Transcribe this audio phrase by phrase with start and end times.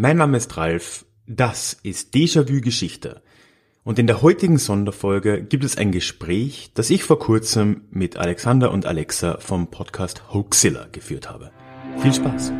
[0.00, 3.20] Mein Name ist Ralf, das ist Déjà-vu Geschichte.
[3.82, 8.70] Und in der heutigen Sonderfolge gibt es ein Gespräch, das ich vor kurzem mit Alexander
[8.70, 11.50] und Alexa vom Podcast Hoaxilla geführt habe.
[12.00, 12.52] Viel Spaß!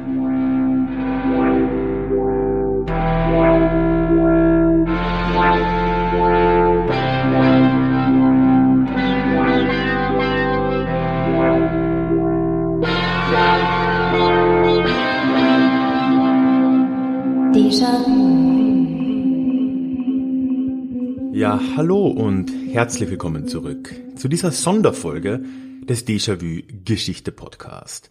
[21.33, 25.45] Ja, hallo und herzlich willkommen zurück zu dieser Sonderfolge
[25.83, 28.11] des Déjà-vu Geschichte Podcast.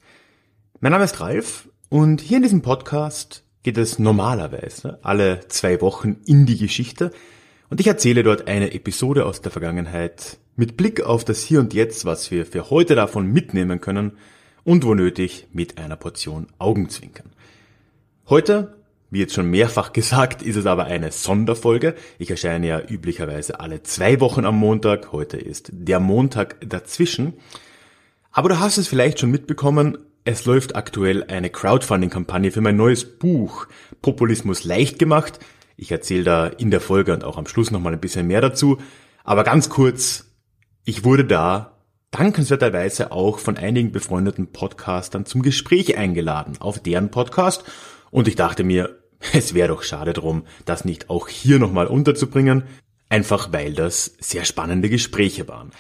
[0.80, 6.16] Mein Name ist Ralf und hier in diesem Podcast geht es normalerweise alle zwei Wochen
[6.26, 7.12] in die Geschichte
[7.70, 11.74] und ich erzähle dort eine Episode aus der Vergangenheit mit Blick auf das Hier und
[11.74, 14.13] Jetzt, was wir für heute davon mitnehmen können
[14.63, 17.34] und wo nötig mit einer Portion Augenzwinkern.
[18.30, 18.77] Heute
[19.10, 21.96] wie jetzt schon mehrfach gesagt, ist es aber eine Sonderfolge.
[22.20, 25.12] Ich erscheine ja üblicherweise alle zwei Wochen am Montag.
[25.12, 27.34] Heute ist der Montag dazwischen.
[28.32, 29.98] Aber du hast es vielleicht schon mitbekommen,
[30.30, 33.68] es läuft aktuell eine Crowdfunding-Kampagne für mein neues Buch
[34.02, 35.40] Populismus leicht gemacht.
[35.77, 38.77] Ich erzähle da in der Folge und auch am Schluss nochmal ein bisschen mehr dazu.
[39.24, 40.26] Aber ganz kurz,
[40.84, 41.77] ich wurde da
[42.12, 47.64] dankenswerterweise auch von einigen befreundeten Podcastern zum Gespräch eingeladen auf deren Podcast
[48.12, 48.98] und ich dachte mir,
[49.34, 52.64] es wäre doch schade drum, das nicht auch hier nochmal unterzubringen,
[53.10, 55.72] einfach weil das sehr spannende Gespräche waren.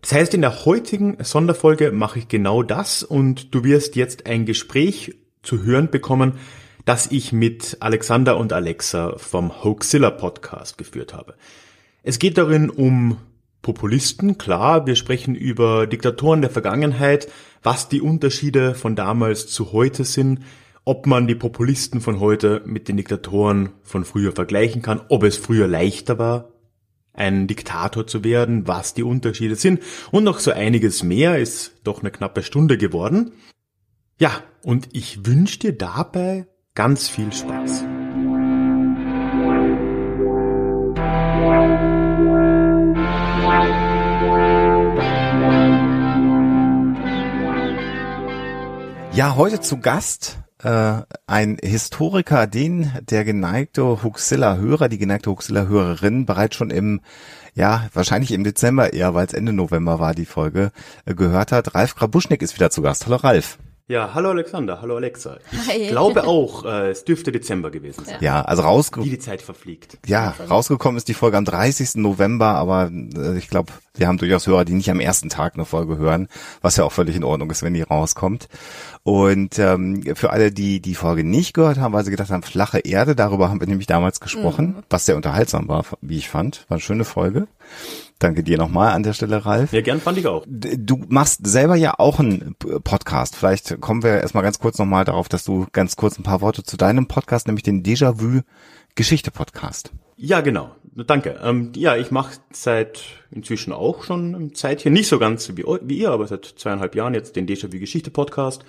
[0.00, 4.44] Das heißt, in der heutigen Sonderfolge mache ich genau das und du wirst jetzt ein
[4.44, 6.34] Gespräch zu hören bekommen,
[6.84, 11.34] das ich mit Alexander und Alexa vom Hoaxilla Podcast geführt habe.
[12.02, 13.18] Es geht darin um
[13.62, 17.28] Populisten, klar, wir sprechen über Diktatoren der Vergangenheit,
[17.64, 20.40] was die Unterschiede von damals zu heute sind,
[20.88, 25.36] ob man die Populisten von heute mit den Diktatoren von früher vergleichen kann, ob es
[25.36, 26.52] früher leichter war,
[27.12, 32.00] ein Diktator zu werden, was die Unterschiede sind und noch so einiges mehr, ist doch
[32.00, 33.32] eine knappe Stunde geworden.
[34.20, 34.30] Ja,
[34.62, 36.46] und ich wünsche dir dabei
[36.76, 37.84] ganz viel Spaß.
[49.12, 56.56] Ja, heute zu Gast äh, ein Historiker, den der geneigte Huxilla-Hörer, die geneigte Huxilla-Hörerin bereits
[56.56, 57.00] schon im,
[57.54, 60.72] ja, wahrscheinlich im Dezember eher, weil es Ende November war, die Folge,
[61.04, 61.74] äh, gehört hat.
[61.76, 63.06] Ralf Grabuschnik ist wieder zu Gast.
[63.06, 63.58] Hallo Ralf.
[63.88, 65.38] Ja, hallo Alexander, hallo Alexa.
[65.52, 65.86] Ich Hi.
[65.86, 68.16] glaube auch, äh, es dürfte Dezember gewesen sein.
[68.18, 69.06] Ja, also rausgekommen.
[69.06, 69.98] Wie die Zeit verfliegt.
[70.06, 71.94] Ja, rausgekommen ist die Folge am 30.
[71.94, 75.64] November, aber äh, ich glaube, wir haben durchaus Hörer, die nicht am ersten Tag eine
[75.64, 76.26] Folge hören,
[76.62, 78.48] was ja auch völlig in Ordnung ist, wenn die rauskommt.
[79.04, 82.80] Und ähm, für alle, die die Folge nicht gehört haben, weil sie gedacht haben, flache
[82.80, 84.82] Erde, darüber haben wir nämlich damals gesprochen, mhm.
[84.90, 86.64] was sehr unterhaltsam war, wie ich fand.
[86.68, 87.46] War eine schöne Folge.
[88.18, 89.72] Danke dir nochmal an der Stelle, Ralf.
[89.72, 90.44] Ja, gern fand ich auch.
[90.48, 93.36] Du machst selber ja auch einen Podcast.
[93.36, 96.62] Vielleicht kommen wir erstmal ganz kurz nochmal darauf, dass du ganz kurz ein paar Worte
[96.62, 98.40] zu deinem Podcast, nämlich den Déjà-vu
[98.94, 99.92] Geschichte Podcast.
[100.16, 100.74] Ja, genau.
[100.94, 101.38] Danke.
[101.42, 105.98] Ähm, ja, ich mache seit inzwischen auch schon ein Zeitchen, nicht so ganz wie, wie
[105.98, 108.64] ihr, aber seit zweieinhalb Jahren jetzt den Déjà-vu Geschichte Podcast.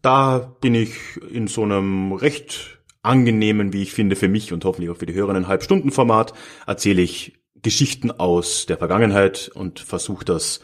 [0.00, 0.94] Da bin ich
[1.30, 5.14] in so einem recht angenehmen, wie ich finde, für mich und hoffentlich auch für die
[5.14, 6.32] Hörerinnen Halbstundenformat
[6.66, 10.60] erzähle ich Geschichten aus der Vergangenheit und versuche das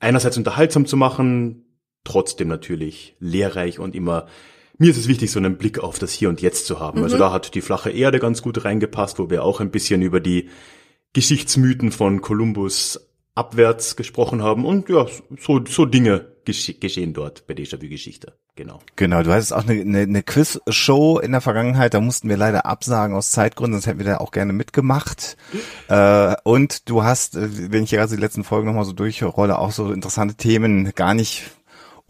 [0.00, 4.26] einerseits unterhaltsam zu machen, trotzdem natürlich lehrreich und immer
[4.78, 6.98] mir ist es wichtig, so einen Blick auf das Hier und Jetzt zu haben.
[6.98, 7.04] Also mhm.
[7.04, 10.18] Also da hat die flache Erde ganz gut reingepasst, wo wir auch ein bisschen über
[10.18, 10.48] die
[11.12, 15.06] Geschichtsmythen von Kolumbus abwärts gesprochen haben und ja,
[15.38, 18.34] so, so Dinge geschehen dort bei Déjà-vu Geschichte.
[18.54, 18.80] Genau.
[18.96, 22.66] Genau, du hattest auch eine, eine, eine Quiz-Show in der Vergangenheit, da mussten wir leider
[22.66, 25.36] absagen aus Zeitgründen, sonst hätten wir da auch gerne mitgemacht.
[25.88, 29.72] äh, und du hast, äh, wenn ich gerade die letzten Folgen nochmal so durchrolle, auch
[29.72, 31.44] so interessante Themen gar nicht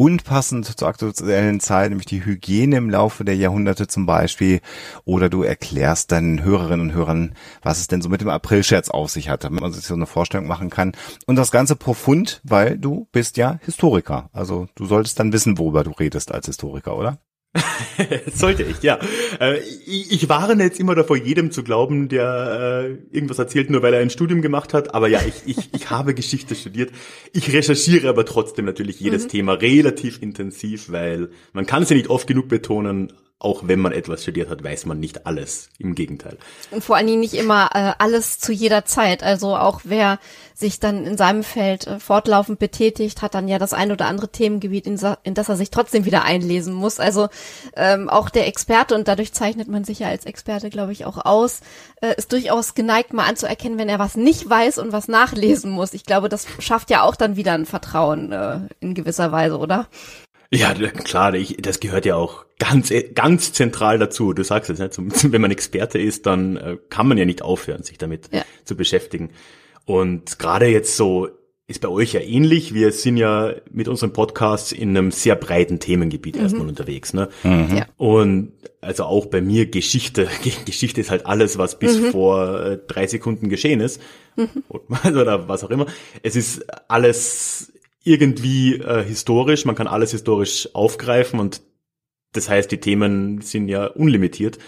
[0.03, 4.61] unpassend zur aktuellen Zeit, nämlich die Hygiene im Laufe der Jahrhunderte zum Beispiel.
[5.05, 9.11] Oder du erklärst deinen Hörerinnen und Hörern, was es denn so mit dem Aprilscherz auf
[9.13, 10.91] sich hat, damit man sich so eine Vorstellung machen kann.
[11.27, 14.29] Und das Ganze profund, weil du bist ja Historiker.
[14.33, 17.19] Also du solltest dann wissen, worüber du redest als Historiker, oder?
[18.35, 18.99] Sollte ich, ja.
[19.39, 23.95] Äh, ich warne jetzt immer davor, jedem zu glauben, der äh, irgendwas erzählt, nur weil
[23.95, 24.95] er ein Studium gemacht hat.
[24.95, 26.93] Aber ja, ich, ich, ich habe Geschichte studiert.
[27.33, 29.29] Ich recherchiere aber trotzdem natürlich jedes mhm.
[29.29, 33.13] Thema relativ intensiv, weil man kann es ja nicht oft genug betonen.
[33.43, 35.69] Auch wenn man etwas studiert hat, weiß man nicht alles.
[35.79, 36.39] Im Gegenteil.
[36.71, 39.25] Und vor allen Dingen nicht immer äh, alles zu jeder Zeit.
[39.25, 40.21] Also auch wer
[40.55, 44.29] sich dann in seinem Feld äh, fortlaufend betätigt, hat dann ja das ein oder andere
[44.29, 47.01] Themengebiet, in, in das er sich trotzdem wieder einlesen muss.
[47.01, 47.29] Also
[47.75, 51.25] ähm, auch der Experte, und dadurch zeichnet man sich ja als Experte, glaube ich, auch
[51.25, 51.63] aus,
[52.01, 55.95] äh, ist durchaus geneigt, mal anzuerkennen, wenn er was nicht weiß und was nachlesen muss.
[55.95, 59.89] Ich glaube, das schafft ja auch dann wieder ein Vertrauen äh, in gewisser Weise, oder?
[60.55, 64.35] Ja, klar, ich, das gehört ja auch ganz, ganz zentral dazu.
[64.35, 64.91] Du sagst es, ne?
[65.33, 68.43] Wenn man Experte ist, dann äh, kann man ja nicht aufhören, sich damit ja.
[68.65, 69.31] zu beschäftigen.
[69.87, 71.29] Und gerade jetzt so
[71.69, 72.75] ist bei euch ja ähnlich.
[72.75, 76.43] Wir sind ja mit unserem Podcast in einem sehr breiten Themengebiet mhm.
[76.43, 77.15] erstmal unterwegs.
[77.15, 77.31] Ne?
[77.45, 77.77] Mhm.
[77.77, 77.87] Ja.
[77.97, 78.53] Und
[78.83, 80.29] also auch bei mir Geschichte.
[80.67, 82.11] Geschichte ist halt alles, was bis mhm.
[82.11, 84.03] vor äh, drei Sekunden geschehen ist.
[84.37, 84.65] Mhm.
[85.05, 85.87] Oder was auch immer.
[86.23, 87.73] Es ist alles
[88.05, 91.63] irgendwie äh, historisch, man kann alles historisch aufgreifen und
[92.33, 94.59] das heißt, die Themen sind ja unlimitiert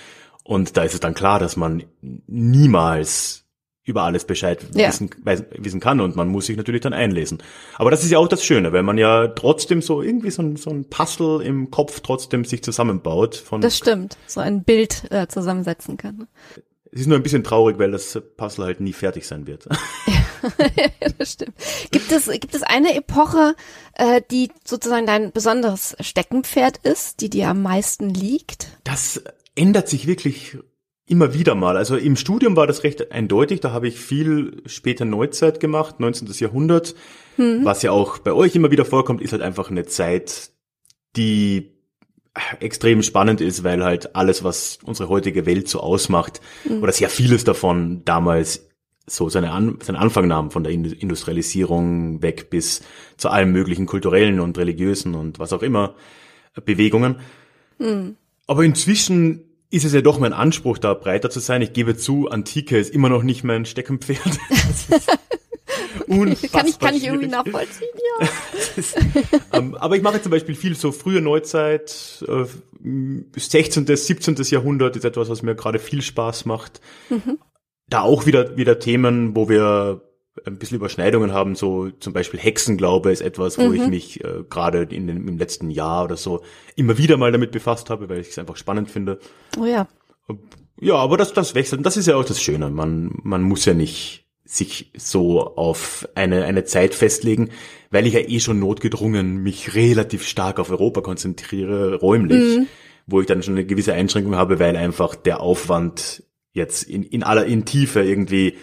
[0.42, 1.84] und da ist es dann klar, dass man
[2.26, 3.44] niemals
[3.84, 4.88] über alles Bescheid ja.
[4.88, 5.10] wissen,
[5.58, 7.42] wissen kann und man muss sich natürlich dann einlesen.
[7.76, 10.56] Aber das ist ja auch das Schöne, weil man ja trotzdem so irgendwie so ein,
[10.56, 13.36] so ein Puzzle im Kopf trotzdem sich zusammenbaut.
[13.36, 16.28] Von das stimmt, so ein Bild äh, zusammensetzen kann.
[16.92, 19.69] Es ist nur ein bisschen traurig, weil das Puzzle halt nie fertig sein wird.
[21.19, 21.55] Das stimmt.
[21.91, 23.55] Gibt es, gibt es eine Epoche,
[23.94, 28.69] äh, die sozusagen dein besonderes Steckenpferd ist, die dir am meisten liegt?
[28.85, 29.23] Das
[29.55, 30.58] ändert sich wirklich
[31.06, 31.76] immer wieder mal.
[31.76, 33.61] Also im Studium war das recht eindeutig.
[33.61, 36.29] Da habe ich viel später Neuzeit gemacht, 19.
[36.38, 36.94] Jahrhundert.
[37.37, 37.64] Mhm.
[37.64, 40.50] Was ja auch bei euch immer wieder vorkommt, ist halt einfach eine Zeit,
[41.17, 41.75] die
[42.61, 46.82] extrem spannend ist, weil halt alles, was unsere heutige Welt so ausmacht, mhm.
[46.82, 48.69] oder sehr vieles davon damals
[49.06, 52.82] so seine An seinen Anfang nahm von der Industrialisierung weg bis
[53.16, 55.94] zu allen möglichen kulturellen und religiösen und was auch immer
[56.64, 57.16] Bewegungen.
[57.78, 58.16] Mhm.
[58.46, 61.62] Aber inzwischen ist es ja doch mein Anspruch, da breiter zu sein.
[61.62, 64.20] Ich gebe zu, Antike ist immer noch nicht mein Steckenpferd.
[66.52, 67.88] kann ich, kann ich irgendwie nachvollziehen,
[68.20, 68.28] ja.
[68.76, 68.96] ist,
[69.52, 72.44] ähm, aber ich mache zum Beispiel viel so frühe Neuzeit, äh,
[73.36, 74.36] 16., 17.
[74.50, 76.80] Jahrhundert ist etwas, was mir gerade viel Spaß macht.
[77.10, 77.38] Mhm.
[77.88, 80.02] Da auch wieder, wieder Themen, wo wir
[80.46, 83.75] ein bisschen Überschneidungen haben, so zum Beispiel Hexenglaube ist etwas, wo mhm.
[83.75, 86.42] ich mich äh, gerade in den, im letzten Jahr oder so
[86.76, 89.19] immer wieder mal damit befasst habe, weil ich es einfach spannend finde.
[89.58, 89.86] Oh ja.
[90.81, 91.78] Ja, aber das, das wechselt.
[91.78, 92.70] Und das ist ja auch das Schöne.
[92.70, 97.50] Man, man muss ja nicht sich so auf eine, eine Zeit festlegen,
[97.90, 102.66] weil ich ja eh schon notgedrungen mich relativ stark auf Europa konzentriere, räumlich, mhm.
[103.06, 107.22] wo ich dann schon eine gewisse Einschränkung habe, weil einfach der Aufwand jetzt in, in
[107.22, 108.56] aller, in Tiefe irgendwie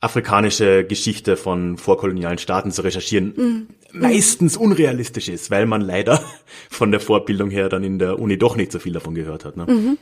[0.00, 3.66] afrikanische Geschichte von vorkolonialen Staaten zu recherchieren, mhm.
[3.92, 6.22] meistens unrealistisch ist, weil man leider
[6.68, 9.56] von der Vorbildung her dann in der Uni doch nicht so viel davon gehört hat.
[9.56, 9.64] Ne?
[9.66, 9.98] Mhm.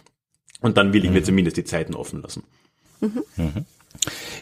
[0.60, 1.24] Und dann will ich mir mhm.
[1.24, 2.42] zumindest die Zeiten offen lassen.
[3.00, 3.22] Mhm.
[3.36, 3.66] mhm.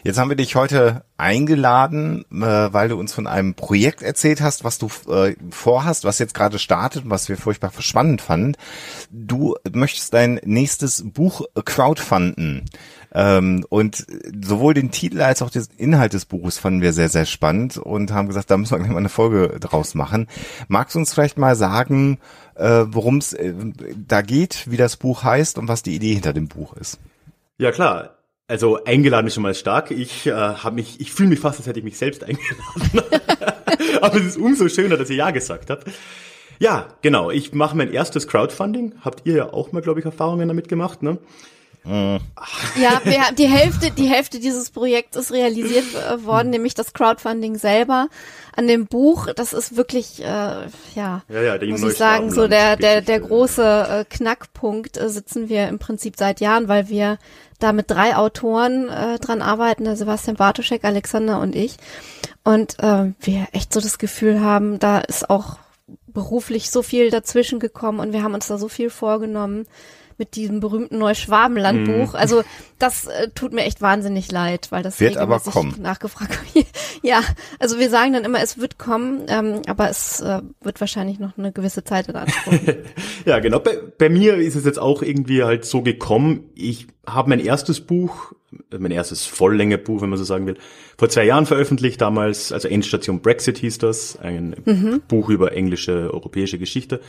[0.03, 4.63] Jetzt haben wir dich heute eingeladen, äh, weil du uns von einem Projekt erzählt hast,
[4.63, 8.55] was du äh, vorhast, was jetzt gerade startet und was wir furchtbar spannend fanden.
[9.11, 12.65] Du möchtest dein nächstes Buch crowdfunden.
[13.15, 14.05] Ähm, und
[14.43, 18.11] sowohl den Titel als auch den Inhalt des Buches fanden wir sehr, sehr spannend und
[18.11, 20.27] haben gesagt, da müssen wir gleich mal eine Folge draus machen.
[20.67, 22.17] Magst du uns vielleicht mal sagen,
[22.55, 23.37] äh, worum es
[23.95, 26.99] da geht, wie das Buch heißt und was die Idee hinter dem Buch ist?
[27.59, 28.17] Ja, klar.
[28.53, 29.89] Also eingeladen ist schon mal stark.
[29.89, 33.19] Ich äh, habe mich, ich fühle mich fast, als hätte ich mich selbst eingeladen.
[34.01, 35.87] Aber es ist umso schöner, dass ihr ja gesagt habt.
[36.59, 37.31] Ja, genau.
[37.31, 38.93] Ich mache mein erstes Crowdfunding.
[39.01, 41.17] Habt ihr ja auch mal, glaube ich, Erfahrungen damit gemacht, ne?
[41.85, 42.19] Mhm.
[42.81, 47.57] Ja, wir, die Hälfte, die Hälfte dieses Projekts ist realisiert äh, worden, nämlich das Crowdfunding
[47.57, 48.07] selber.
[48.55, 52.77] An dem Buch, das ist wirklich, äh, ja, ja, ja muss ich sagen, so der,
[52.77, 57.17] der, der große äh, Knackpunkt äh, sitzen wir im Prinzip seit Jahren, weil wir
[57.59, 61.77] da mit drei Autoren äh, dran arbeiten, der Sebastian Bartoschek, Alexander und ich.
[62.43, 65.57] Und äh, wir echt so das Gefühl haben, da ist auch
[66.07, 69.65] beruflich so viel dazwischen gekommen und wir haben uns da so viel vorgenommen
[70.23, 72.13] mit diesem berühmten Neuschwabenlandbuch.
[72.13, 72.15] Mm.
[72.15, 72.43] Also
[72.79, 75.75] das äh, tut mir echt wahnsinnig leid, weil das wird aber kommen.
[75.81, 76.39] Nachgefragt.
[77.03, 77.21] ja,
[77.59, 81.37] also wir sagen dann immer, es wird kommen, ähm, aber es äh, wird wahrscheinlich noch
[81.37, 82.53] eine gewisse Zeit in Anspruch.
[83.25, 83.59] ja, genau.
[83.59, 86.49] Bei, bei mir ist es jetzt auch irgendwie halt so gekommen.
[86.55, 88.31] Ich habe mein erstes Buch,
[88.71, 90.55] mein erstes Volllängebuch, wenn man so sagen will,
[90.97, 95.01] vor zwei Jahren veröffentlicht, damals, also Endstation Brexit hieß das, ein mhm.
[95.05, 97.01] Buch über englische, europäische Geschichte.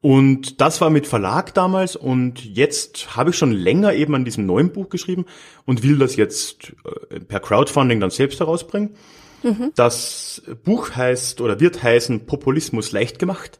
[0.00, 4.46] Und das war mit Verlag damals und jetzt habe ich schon länger eben an diesem
[4.46, 5.24] neuen Buch geschrieben
[5.66, 6.72] und will das jetzt
[7.10, 8.94] äh, per Crowdfunding dann selbst herausbringen.
[9.42, 9.72] Mhm.
[9.74, 13.58] Das Buch heißt oder wird heißen Populismus leicht gemacht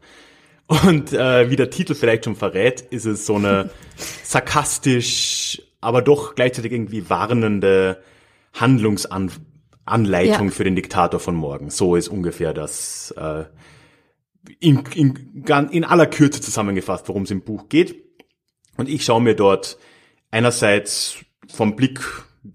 [0.68, 3.70] Und äh, wie der Titel vielleicht schon verrät, ist es so eine
[4.22, 8.02] sarkastisch, aber doch gleichzeitig irgendwie warnende
[8.52, 9.40] Handlungsanleitung
[10.46, 10.50] ja.
[10.50, 11.70] für den Diktator von morgen.
[11.70, 13.44] So ist ungefähr das äh,
[14.60, 18.04] in, in, in aller Kürze zusammengefasst, worum es im Buch geht.
[18.76, 19.78] Und ich schaue mir dort
[20.30, 21.16] einerseits
[21.48, 22.00] vom Blick,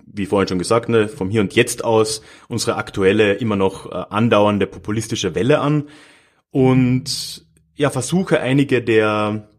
[0.05, 4.05] wie vorhin schon gesagt, ne, vom Hier und Jetzt aus unsere aktuelle, immer noch äh,
[4.09, 5.89] andauernde populistische Welle an
[6.51, 9.49] und ja, versuche einige der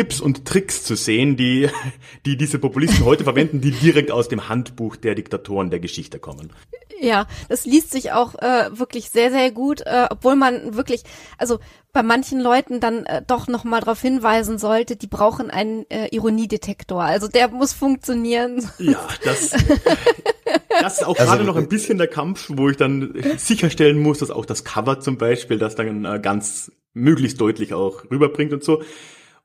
[0.00, 1.68] Tipps und Tricks zu sehen, die,
[2.24, 6.54] die diese Populisten heute verwenden, die direkt aus dem Handbuch der Diktatoren der Geschichte kommen.
[7.02, 11.02] Ja, das liest sich auch äh, wirklich sehr, sehr gut, äh, obwohl man wirklich,
[11.36, 11.58] also
[11.92, 17.02] bei manchen Leuten dann äh, doch nochmal darauf hinweisen sollte, die brauchen einen äh, Ironiedetektor.
[17.02, 18.70] Also der muss funktionieren.
[18.78, 19.50] Ja, das,
[20.80, 24.20] das ist auch also, gerade noch ein bisschen der Kampf, wo ich dann sicherstellen muss,
[24.20, 28.64] dass auch das Cover zum Beispiel das dann äh, ganz möglichst deutlich auch rüberbringt und
[28.64, 28.82] so.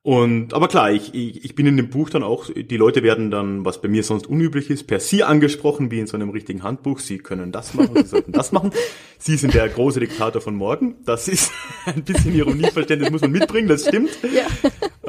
[0.06, 3.32] Und aber klar, ich, ich, ich bin in dem Buch dann auch, die Leute werden
[3.32, 6.62] dann, was bei mir sonst unüblich ist, per Sie angesprochen, wie in so einem richtigen
[6.62, 7.00] Handbuch.
[7.00, 8.70] Sie können das machen, Sie sollten das machen.
[9.18, 10.98] Sie sind der große Diktator von morgen.
[11.06, 11.52] Das ist
[11.88, 14.12] ein bisschen Ironieverständnis, muss man mitbringen, das stimmt.
[14.32, 14.46] Ja,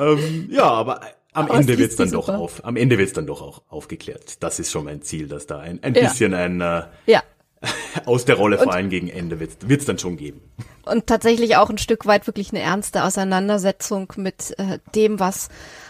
[0.02, 1.02] ähm, ja aber
[1.34, 2.38] am aber Ende wird's dann doch super.
[2.38, 4.42] auf, am Ende wird's dann doch auch aufgeklärt.
[4.42, 6.08] Das ist schon mein Ziel, dass da ein, ein ja.
[6.08, 7.22] bisschen ein äh, ja.
[8.04, 10.40] aus der Rolle vor allem gegen Ende wird es dann schon geben.
[10.84, 15.48] Und tatsächlich auch ein Stück weit wirklich eine ernste Auseinandersetzung mit äh, dem, was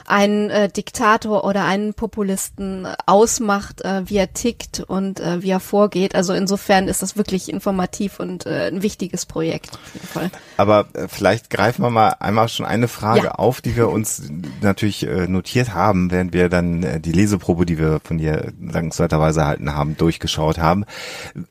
[0.08, 5.60] einen äh, Diktator oder einen Populisten ausmacht, äh, wie er tickt und äh, wie er
[5.60, 6.14] vorgeht.
[6.14, 9.70] Also insofern ist das wirklich informativ und äh, ein wichtiges Projekt.
[9.74, 10.30] Auf jeden Fall.
[10.56, 13.32] Aber äh, vielleicht greifen wir mal einmal schon eine Frage ja.
[13.32, 17.78] auf, die wir uns natürlich äh, notiert haben, während wir dann äh, die Leseprobe, die
[17.78, 20.84] wir von dir dankenswerterweise erhalten haben, durchgeschaut haben.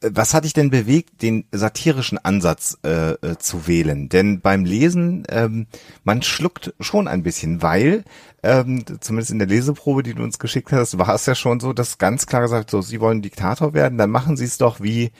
[0.01, 4.09] Was hat dich denn bewegt, den satirischen Ansatz äh, äh, zu wählen?
[4.09, 5.67] Denn beim Lesen, ähm,
[6.03, 8.03] man schluckt schon ein bisschen, weil
[8.45, 11.73] ähm, zumindest in der Leseprobe, die du uns geschickt hast, war es ja schon so,
[11.73, 15.11] dass ganz klar gesagt, so, sie wollen Diktator werden, dann machen sie es doch wie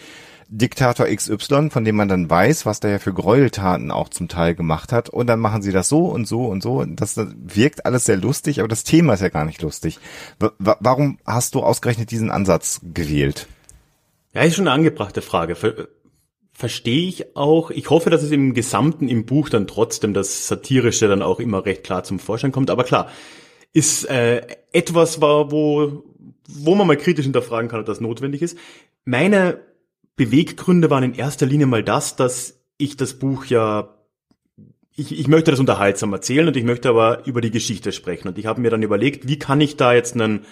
[0.48, 4.54] Diktator XY, von dem man dann weiß, was der ja für Gräueltaten auch zum Teil
[4.54, 5.10] gemacht hat.
[5.10, 6.86] Und dann machen sie das so und so und so.
[6.86, 10.00] Das, wirkt alles sehr lustig, aber das Thema ist ja gar nicht lustig.
[10.40, 13.48] W warum hast du ausgerechnet diesen Ansatz gewählt?
[14.34, 15.56] Ja, ist schon eine angebrachte Frage
[16.56, 17.70] verstehe ich auch.
[17.70, 21.66] Ich hoffe, dass es im Gesamten im Buch dann trotzdem das Satirische dann auch immer
[21.66, 22.70] recht klar zum Vorschein kommt.
[22.70, 23.10] Aber klar,
[23.74, 26.06] ist äh, etwas war, wo,
[26.48, 28.58] wo man mal kritisch hinterfragen kann, ob das notwendig ist.
[29.04, 29.60] Meine
[30.16, 33.92] Beweggründe waren in erster Linie mal das, dass ich das Buch ja
[34.98, 38.30] ich, ich möchte das unterhaltsam erzählen und ich möchte aber über die Geschichte sprechen.
[38.30, 40.46] Und ich habe mir dann überlegt, wie kann ich da jetzt einen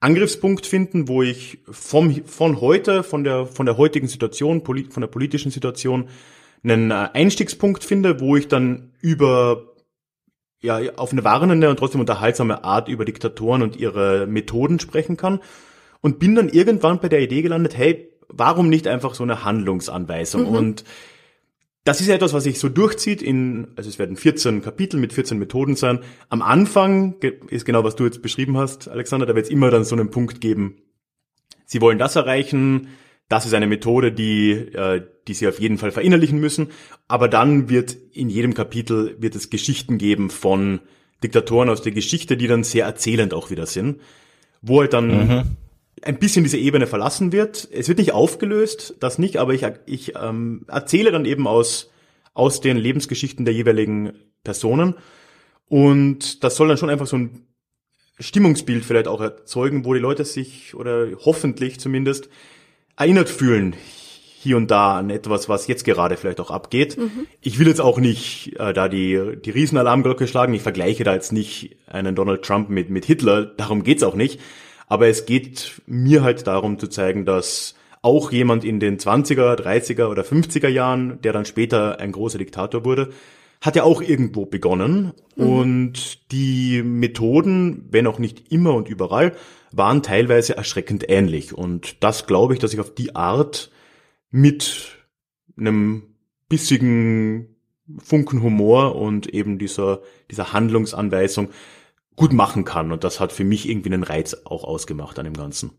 [0.00, 5.08] Angriffspunkt finden, wo ich vom, von heute, von der, von der heutigen Situation, von der
[5.08, 6.08] politischen Situation,
[6.62, 9.74] einen äh, Einstiegspunkt finde, wo ich dann über
[10.60, 15.40] ja, auf eine warnende und trotzdem unterhaltsame Art über Diktatoren und ihre Methoden sprechen kann.
[16.00, 20.42] Und bin dann irgendwann bei der Idee gelandet, hey, warum nicht einfach so eine Handlungsanweisung?
[20.50, 20.56] Mhm.
[20.56, 20.84] Und
[21.84, 25.38] das ist etwas, was sich so durchzieht in, also es werden 14 Kapitel mit 14
[25.38, 26.00] Methoden sein.
[26.28, 27.14] Am Anfang
[27.48, 30.10] ist genau, was du jetzt beschrieben hast, Alexander, da wird es immer dann so einen
[30.10, 30.82] Punkt geben,
[31.70, 32.88] Sie wollen das erreichen,
[33.28, 36.68] das ist eine Methode, die, äh, die Sie auf jeden Fall verinnerlichen müssen.
[37.08, 40.80] Aber dann wird in jedem Kapitel wird es Geschichten geben von
[41.22, 44.00] Diktatoren aus der Geschichte, die dann sehr erzählend auch wieder sind,
[44.62, 45.42] wo halt dann mhm
[46.02, 47.68] ein bisschen diese Ebene verlassen wird.
[47.72, 51.90] Es wird nicht aufgelöst, das nicht, aber ich, ich ähm, erzähle dann eben aus,
[52.34, 54.12] aus den Lebensgeschichten der jeweiligen
[54.44, 54.94] Personen.
[55.66, 57.46] Und das soll dann schon einfach so ein
[58.18, 62.28] Stimmungsbild vielleicht auch erzeugen, wo die Leute sich oder hoffentlich zumindest
[62.96, 63.76] erinnert fühlen
[64.40, 66.96] hier und da an etwas, was jetzt gerade vielleicht auch abgeht.
[66.96, 67.26] Mhm.
[67.40, 70.54] Ich will jetzt auch nicht äh, da die, die Riesenalarmglocke schlagen.
[70.54, 73.46] Ich vergleiche da jetzt nicht einen Donald Trump mit, mit Hitler.
[73.46, 74.40] Darum geht's auch nicht.
[74.88, 80.06] Aber es geht mir halt darum zu zeigen, dass auch jemand in den 20er, 30er
[80.08, 83.10] oder 50er Jahren, der dann später ein großer Diktator wurde,
[83.60, 85.12] hat ja auch irgendwo begonnen.
[85.36, 85.46] Mhm.
[85.46, 89.34] Und die Methoden, wenn auch nicht immer und überall,
[89.72, 91.52] waren teilweise erschreckend ähnlich.
[91.52, 93.70] Und das glaube ich, dass ich auf die Art
[94.30, 94.96] mit
[95.58, 96.14] einem
[96.48, 97.56] bissigen
[97.98, 101.48] Funken Humor und eben dieser, dieser Handlungsanweisung
[102.18, 102.92] gut machen kann.
[102.92, 105.70] Und das hat für mich irgendwie einen Reiz auch ausgemacht an dem Ganzen.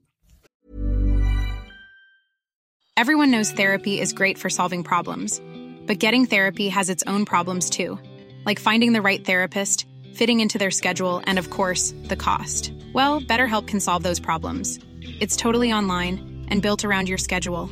[2.98, 5.42] Everyone knows therapy is great for solving problems.
[5.86, 7.98] But getting therapy has its own problems too.
[8.46, 12.74] Like finding the right therapist, fitting into their schedule, and of course, the cost.
[12.94, 14.80] Well, BetterHelp can solve those problems.
[15.20, 17.70] It's totally online and built around your schedule.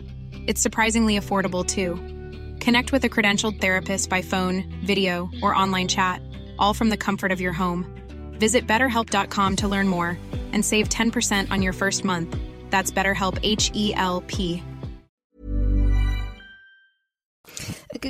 [0.48, 1.96] It's surprisingly affordable too.
[2.60, 6.22] Connect with a credentialed therapist by phone, video, or online chat,
[6.58, 7.86] all from the comfort of your home.
[8.40, 10.18] Visit betterhelp.com to learn more
[10.54, 12.38] and save 10% on your first month.
[12.70, 14.64] That's BetterHelp H E L P.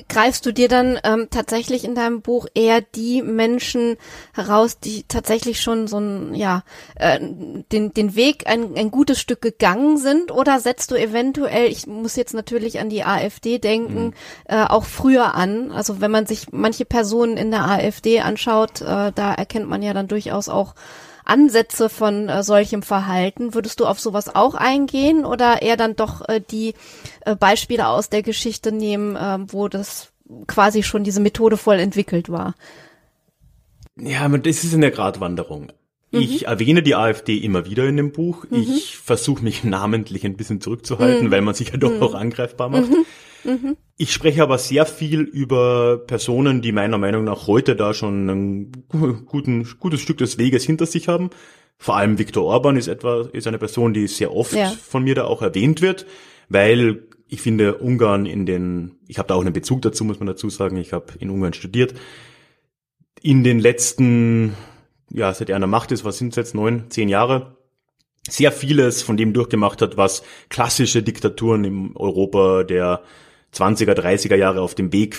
[0.10, 3.98] greifst du dir dann ähm, tatsächlich in deinem Buch eher die Menschen
[4.34, 6.64] heraus, die tatsächlich schon so ein, ja,
[6.96, 11.88] äh, den, den Weg ein, ein gutes Stück gegangen sind oder setzt du eventuell, ich
[11.88, 14.14] muss jetzt natürlich an die AfD denken, mhm.
[14.46, 15.72] äh, auch früher an?
[15.72, 19.94] Also wenn man sich manche Personen in der AfD anschaut, äh, da erkennt man ja
[19.94, 20.74] dann durchaus auch
[21.28, 23.54] Ansätze von äh, solchem Verhalten.
[23.54, 26.74] Würdest du auf sowas auch eingehen oder eher dann doch äh, die
[27.26, 30.12] äh, Beispiele aus der Geschichte nehmen, äh, wo das
[30.48, 32.56] quasi schon diese Methode voll entwickelt war?
[34.00, 35.72] Ja, das ist eine Gratwanderung.
[36.12, 36.20] Mhm.
[36.20, 38.46] Ich erwähne die AfD immer wieder in dem Buch.
[38.50, 38.62] Mhm.
[38.62, 41.32] Ich versuche mich namentlich ein bisschen zurückzuhalten, mhm.
[41.32, 42.04] weil man sich ja doch mhm.
[42.04, 42.90] auch angreifbar macht.
[43.44, 43.78] Mhm.
[43.98, 48.72] Ich spreche aber sehr viel über Personen, die meiner Meinung nach heute da schon ein
[49.26, 51.32] guten, gutes Stück des Weges hinter sich haben.
[51.78, 54.70] Vor allem Viktor Orban ist etwa, ist eine Person, die sehr oft ja.
[54.70, 56.06] von mir da auch erwähnt wird,
[56.50, 60.28] weil ich finde Ungarn in den, ich habe da auch einen Bezug dazu, muss man
[60.28, 61.94] dazu sagen, ich habe in Ungarn studiert.
[63.22, 64.56] In den letzten,
[65.12, 67.58] ja, seit er an der Macht ist, was sind es jetzt, neun, zehn Jahre,
[68.30, 73.02] sehr vieles von dem durchgemacht hat, was klassische Diktaturen im Europa der
[73.62, 75.18] 20er, 30er Jahre auf dem Weg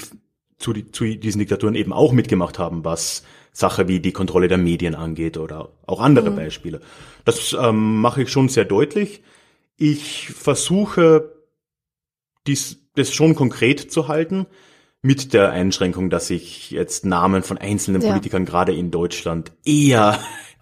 [0.59, 4.95] zu, zu diesen Diktaturen eben auch mitgemacht haben, was Sache wie die Kontrolle der Medien
[4.95, 6.37] angeht oder auch andere mhm.
[6.37, 6.81] Beispiele.
[7.25, 9.23] Das ähm, mache ich schon sehr deutlich.
[9.77, 11.33] Ich versuche,
[12.47, 14.47] dies, das schon konkret zu halten,
[15.01, 18.09] mit der Einschränkung, dass ich jetzt Namen von einzelnen ja.
[18.09, 20.19] Politikern gerade in Deutschland eher,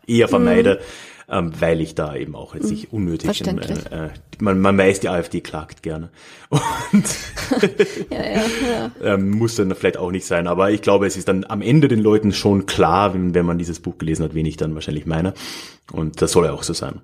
[0.06, 0.80] eher vermeide.
[0.80, 2.98] Mhm ähm, weil ich da eben auch jetzt nicht mhm.
[2.98, 6.10] unnötig, in, äh, äh, man, man weiß, die AfD klagt gerne
[6.48, 7.04] und
[8.10, 8.90] ja, ja, ja.
[9.02, 11.88] Ähm, muss dann vielleicht auch nicht sein, aber ich glaube, es ist dann am Ende
[11.88, 15.06] den Leuten schon klar, wenn, wenn man dieses Buch gelesen hat, wen ich dann wahrscheinlich
[15.06, 15.34] meine
[15.92, 17.00] und das soll ja auch so sein.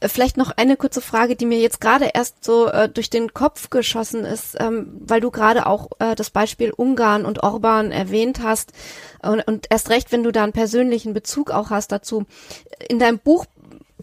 [0.00, 3.34] Äh, vielleicht noch eine kurze Frage, die mir jetzt gerade erst so äh, durch den
[3.34, 8.40] Kopf geschossen ist, ähm, weil du gerade auch äh, das Beispiel Ungarn und Orban erwähnt
[8.42, 8.72] hast
[9.22, 12.24] und, und erst recht, wenn du da einen persönlichen Bezug auch hast dazu.
[12.88, 13.46] In deinem Buch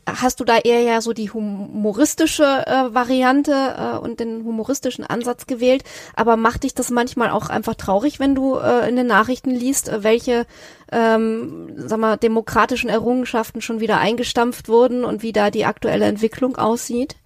[0.07, 5.47] hast du da eher ja so die humoristische äh, Variante äh, und den humoristischen Ansatz
[5.47, 5.83] gewählt,
[6.15, 9.89] aber macht dich das manchmal auch einfach traurig, wenn du äh, in den Nachrichten liest,
[9.89, 10.45] äh, welche
[10.91, 16.55] ähm, sag mal, demokratischen Errungenschaften schon wieder eingestampft wurden und wie da die aktuelle Entwicklung
[16.55, 17.17] aussieht?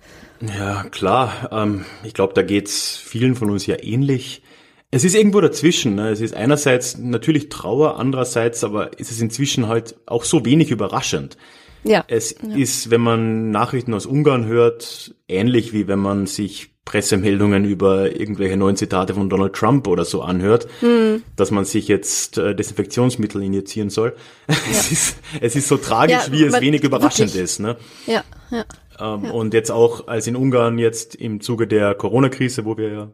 [0.57, 1.49] Ja, klar.
[1.51, 4.41] Ähm, ich glaube, da geht's vielen von uns ja ähnlich.
[4.89, 5.95] Es ist irgendwo dazwischen.
[5.95, 6.09] Ne?
[6.09, 11.37] Es ist einerseits natürlich Trauer, andererseits aber ist es inzwischen halt auch so wenig überraschend.
[11.83, 12.03] Ja.
[12.07, 12.55] Es ja.
[12.55, 18.57] ist, wenn man Nachrichten aus Ungarn hört, ähnlich wie wenn man sich Pressemeldungen über irgendwelche
[18.57, 21.21] neuen Zitate von Donald Trump oder so anhört, hm.
[21.35, 24.15] dass man sich jetzt äh, Desinfektionsmittel injizieren soll.
[24.47, 24.55] Ja.
[24.71, 27.43] es, ist, es ist so tragisch, ja, wie es wenig überraschend wirklich.
[27.43, 27.59] ist.
[27.59, 27.77] Ne?
[28.05, 28.65] Ja, ja,
[28.99, 29.31] ähm, ja.
[29.31, 33.11] Und jetzt auch, als in Ungarn jetzt im Zuge der Corona-Krise, wo wir ja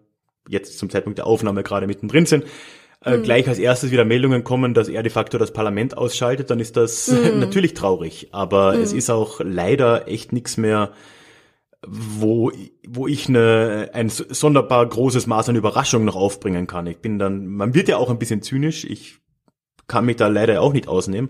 [0.50, 2.46] jetzt zum Zeitpunkt der Aufnahme gerade mittendrin sind,
[3.04, 3.24] äh, mhm.
[3.24, 6.78] gleich als erstes wieder Meldungen kommen, dass er de facto das Parlament ausschaltet, dann ist
[6.78, 7.40] das mhm.
[7.40, 8.30] natürlich traurig.
[8.32, 8.82] Aber mhm.
[8.82, 10.92] es ist auch leider echt nichts mehr,
[11.86, 12.52] wo,
[12.88, 16.88] wo ich eine, ein sonderbar großes Maß an Überraschung noch aufbringen kann.
[16.88, 18.84] Ich bin dann, man wird ja auch ein bisschen zynisch.
[18.84, 19.20] Ich
[19.88, 21.30] kann mich da leider auch nicht ausnehmen.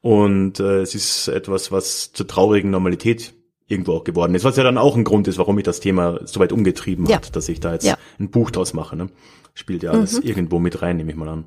[0.00, 3.34] Und äh, es ist etwas, was zur traurigen Normalität
[3.66, 6.20] irgendwo auch geworden ist, was ja dann auch ein Grund ist, warum mich das Thema
[6.26, 7.16] so weit umgetrieben ja.
[7.16, 7.96] hat, dass ich da jetzt ja.
[8.18, 8.96] ein Buch draus mache.
[8.96, 9.08] Ne?
[9.54, 10.28] Spielt ja alles mhm.
[10.28, 11.44] irgendwo mit rein, nehme ich mal an.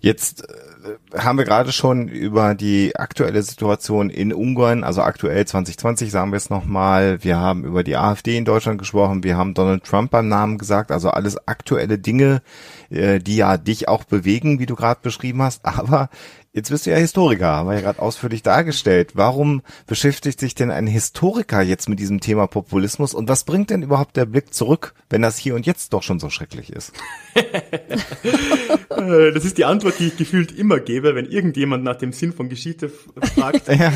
[0.00, 6.10] Jetzt äh, haben wir gerade schon über die aktuelle Situation in Ungarn, also aktuell 2020
[6.10, 7.22] sagen wir es nochmal.
[7.22, 9.22] Wir haben über die AfD in Deutschland gesprochen.
[9.22, 10.90] Wir haben Donald Trump beim Namen gesagt.
[10.90, 12.42] Also alles aktuelle Dinge,
[12.88, 15.64] äh, die ja dich auch bewegen, wie du gerade beschrieben hast.
[15.64, 16.08] Aber
[16.52, 19.12] Jetzt bist du ja Historiker, haben wir ja gerade ausführlich dargestellt.
[19.14, 23.84] Warum beschäftigt sich denn ein Historiker jetzt mit diesem Thema Populismus und was bringt denn
[23.84, 26.92] überhaupt der Blick zurück, wenn das hier und jetzt doch schon so schrecklich ist?
[28.88, 32.48] das ist die Antwort, die ich gefühlt immer gebe, wenn irgendjemand nach dem Sinn von
[32.48, 33.68] Geschichte fragt.
[33.72, 33.92] ja.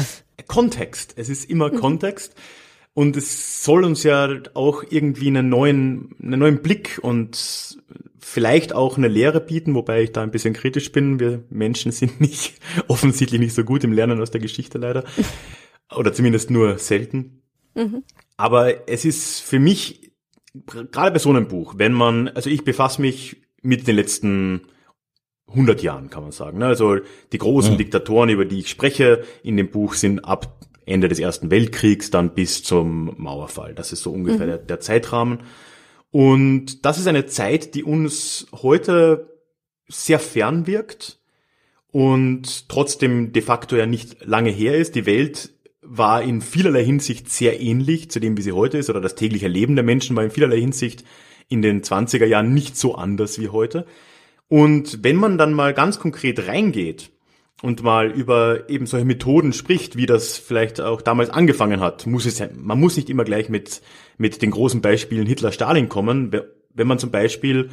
[0.46, 1.14] Kontext.
[1.16, 2.36] Es ist immer Kontext.
[2.94, 7.76] Und es soll uns ja auch irgendwie einen neuen, einen neuen Blick und
[8.20, 11.18] vielleicht auch eine Lehre bieten, wobei ich da ein bisschen kritisch bin.
[11.18, 12.54] Wir Menschen sind nicht
[12.88, 15.04] offensichtlich nicht so gut im Lernen aus der Geschichte leider.
[15.94, 17.42] Oder zumindest nur selten.
[17.74, 18.04] Mhm.
[18.36, 20.12] Aber es ist für mich,
[20.66, 24.62] gerade bei so einem Buch, wenn man, also ich befasse mich mit den letzten
[25.48, 26.58] 100 Jahren, kann man sagen.
[26.58, 26.66] Ne?
[26.66, 26.98] Also
[27.32, 27.78] die großen mhm.
[27.78, 32.34] Diktatoren, über die ich spreche in dem Buch, sind ab Ende des Ersten Weltkriegs dann
[32.34, 33.74] bis zum Mauerfall.
[33.74, 34.50] Das ist so ungefähr mhm.
[34.50, 35.40] der, der Zeitrahmen.
[36.10, 39.34] Und das ist eine Zeit, die uns heute
[39.88, 41.18] sehr fern wirkt
[41.90, 44.94] und trotzdem de facto ja nicht lange her ist.
[44.94, 49.00] Die Welt war in vielerlei Hinsicht sehr ähnlich zu dem, wie sie heute ist, oder
[49.00, 51.04] das tägliche Leben der Menschen war in vielerlei Hinsicht
[51.48, 53.86] in den 20er Jahren nicht so anders wie heute.
[54.48, 57.10] Und wenn man dann mal ganz konkret reingeht
[57.62, 62.26] und mal über eben solche Methoden spricht, wie das vielleicht auch damals angefangen hat, muss
[62.26, 63.80] es, man muss nicht immer gleich mit,
[64.18, 66.32] mit den großen Beispielen Hitler-Stalin kommen,
[66.74, 67.70] wenn man zum Beispiel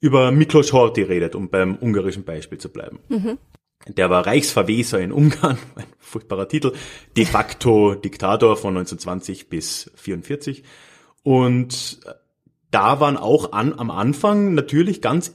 [0.00, 3.00] über Miklos Horthy redet, um beim ungarischen Beispiel zu bleiben.
[3.08, 3.38] Mhm.
[3.86, 6.72] Der war Reichsverweser in Ungarn, ein furchtbarer Titel,
[7.16, 10.64] de facto Diktator von 1920 bis 44.
[11.22, 12.00] Und
[12.70, 15.32] da waren auch an, am Anfang natürlich ganz äh,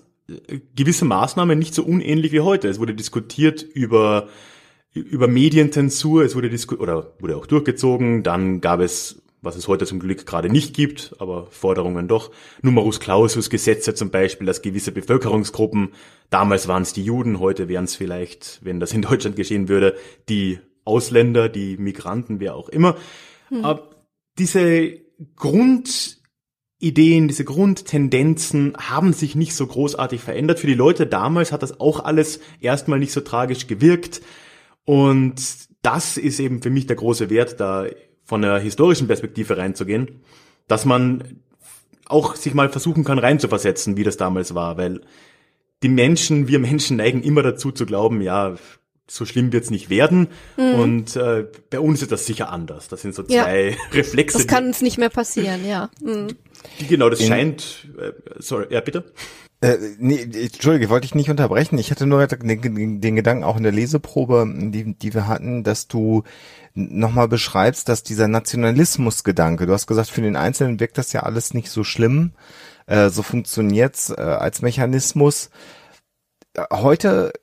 [0.75, 2.67] gewisse Maßnahmen nicht so unähnlich wie heute.
[2.67, 4.27] Es wurde diskutiert über
[4.95, 8.23] über Medientensur, es wurde disku oder wurde auch durchgezogen.
[8.23, 13.01] Dann gab es, was es heute zum Glück gerade nicht gibt, aber Forderungen doch, Numerus
[13.01, 15.89] Clausus Gesetze zum Beispiel, dass gewisse Bevölkerungsgruppen,
[16.29, 19.95] damals waren es die Juden, heute wären es vielleicht, wenn das in Deutschland geschehen würde,
[20.29, 22.95] die Ausländer, die Migranten, wer auch immer.
[23.49, 23.65] Hm.
[23.65, 23.89] Aber
[24.37, 24.93] diese
[25.35, 26.19] Grund
[26.79, 30.59] Ideen, diese Grundtendenzen haben sich nicht so großartig verändert.
[30.59, 34.21] Für die Leute damals hat das auch alles erstmal nicht so tragisch gewirkt.
[34.83, 35.35] Und
[35.81, 37.85] das ist eben für mich der große Wert, da
[38.23, 40.21] von der historischen Perspektive reinzugehen,
[40.67, 41.39] dass man
[42.07, 45.01] auch sich mal versuchen kann reinzuversetzen, wie das damals war, weil
[45.83, 48.55] die Menschen, wir Menschen neigen immer dazu zu glauben, ja,
[49.07, 50.27] so schlimm wird's nicht werden.
[50.57, 50.73] Mhm.
[50.73, 52.87] Und äh, bei uns ist das sicher anders.
[52.87, 53.75] Das sind so zwei ja.
[53.93, 54.37] Reflexe.
[54.39, 55.89] Das kann uns nicht mehr passieren, ja.
[56.01, 56.29] Mhm.
[56.87, 57.87] Genau, das In, scheint.
[57.97, 59.03] Äh, sorry, ja bitte.
[59.61, 61.77] Äh, nee, Entschuldige, wollte ich nicht unterbrechen.
[61.77, 65.87] Ich hatte nur den, den Gedanken auch in der Leseprobe, die, die wir hatten, dass
[65.87, 66.23] du
[66.73, 71.53] nochmal beschreibst, dass dieser Nationalismusgedanke, du hast gesagt, für den Einzelnen wirkt das ja alles
[71.53, 72.33] nicht so schlimm,
[72.85, 75.49] äh, so funktioniert's äh, als Mechanismus.
[76.55, 77.33] Äh, heute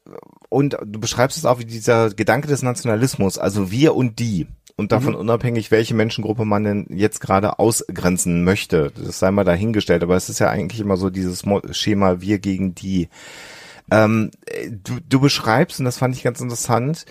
[0.49, 4.47] und du beschreibst es auch wie dieser Gedanke des Nationalismus, also wir und die.
[4.77, 5.21] Und davon mhm.
[5.21, 8.91] unabhängig, welche Menschengruppe man denn jetzt gerade ausgrenzen möchte.
[8.97, 12.75] Das sei mal dahingestellt, aber es ist ja eigentlich immer so dieses Schema wir gegen
[12.75, 13.09] die.
[13.91, 14.31] Ähm,
[14.85, 17.05] du, du beschreibst, und das fand ich ganz interessant,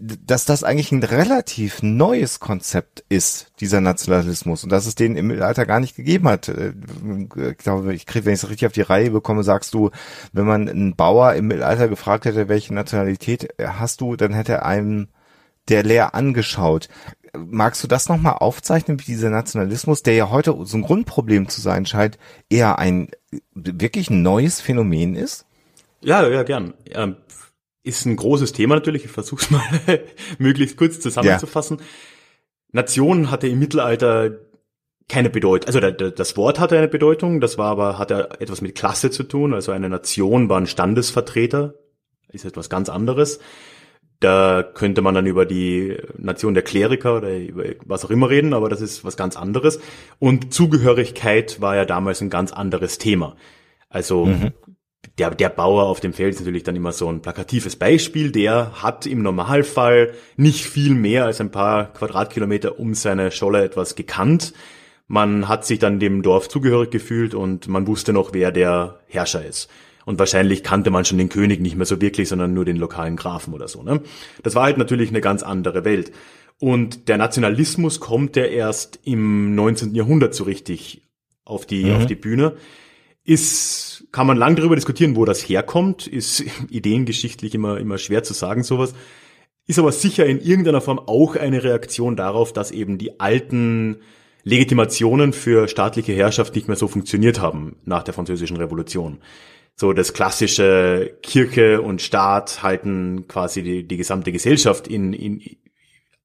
[0.00, 5.26] dass das eigentlich ein relativ neues Konzept ist, dieser Nationalismus, und dass es den im
[5.26, 6.48] Mittelalter gar nicht gegeben hat.
[6.48, 6.74] Äh,
[7.50, 9.90] ich glaube, ich kriege, wenn ich es richtig auf die Reihe bekomme, sagst du,
[10.32, 14.66] wenn man einen Bauer im Mittelalter gefragt hätte, welche Nationalität hast du, dann hätte er
[14.66, 15.08] einem
[15.68, 16.88] der leer angeschaut.
[17.36, 21.60] Magst du das nochmal aufzeichnen, wie dieser Nationalismus, der ja heute so ein Grundproblem zu
[21.60, 23.08] sein scheint, eher ein
[23.54, 25.46] wirklich neues Phänomen ist?
[26.00, 26.74] Ja, ja, gern.
[26.90, 27.16] Ähm,
[27.84, 29.04] ist ein großes Thema natürlich.
[29.04, 29.62] Ich versuche es mal
[30.38, 31.78] möglichst kurz zusammenzufassen.
[31.78, 31.84] Ja.
[32.72, 34.32] Nation hatte im Mittelalter
[35.08, 35.66] keine Bedeutung.
[35.72, 39.52] Also das Wort hatte eine Bedeutung, das war aber, hatte etwas mit Klasse zu tun.
[39.52, 41.74] Also eine Nation war ein Standesvertreter,
[42.30, 43.38] ist etwas ganz anderes.
[44.18, 48.54] Da könnte man dann über die Nation der Kleriker oder über was auch immer reden,
[48.54, 49.78] aber das ist was ganz anderes.
[50.18, 53.36] Und Zugehörigkeit war ja damals ein ganz anderes Thema.
[53.90, 54.52] Also mhm
[55.18, 58.32] der, der Bauer auf dem Feld ist natürlich dann immer so ein plakatives Beispiel.
[58.32, 63.94] Der hat im Normalfall nicht viel mehr als ein paar Quadratkilometer um seine Scholle etwas
[63.94, 64.52] gekannt.
[65.06, 69.44] Man hat sich dann dem Dorf zugehörig gefühlt und man wusste noch, wer der Herrscher
[69.44, 69.70] ist.
[70.04, 73.16] Und wahrscheinlich kannte man schon den König nicht mehr so wirklich, sondern nur den lokalen
[73.16, 73.82] Grafen oder so.
[73.82, 74.02] Ne?
[74.42, 76.12] Das war halt natürlich eine ganz andere Welt.
[76.58, 79.94] Und der Nationalismus kommt ja erst im 19.
[79.94, 81.02] Jahrhundert so richtig
[81.44, 81.96] auf die, mhm.
[81.96, 82.54] auf die Bühne.
[83.24, 88.32] Ist kann man lang darüber diskutieren, wo das herkommt, ist ideengeschichtlich immer, immer schwer zu
[88.32, 88.94] sagen, sowas.
[89.66, 93.96] Ist aber sicher in irgendeiner Form auch eine Reaktion darauf, dass eben die alten
[94.44, 99.18] Legitimationen für staatliche Herrschaft nicht mehr so funktioniert haben nach der französischen Revolution.
[99.74, 105.42] So das klassische Kirche und Staat halten quasi die, die gesamte Gesellschaft in, in,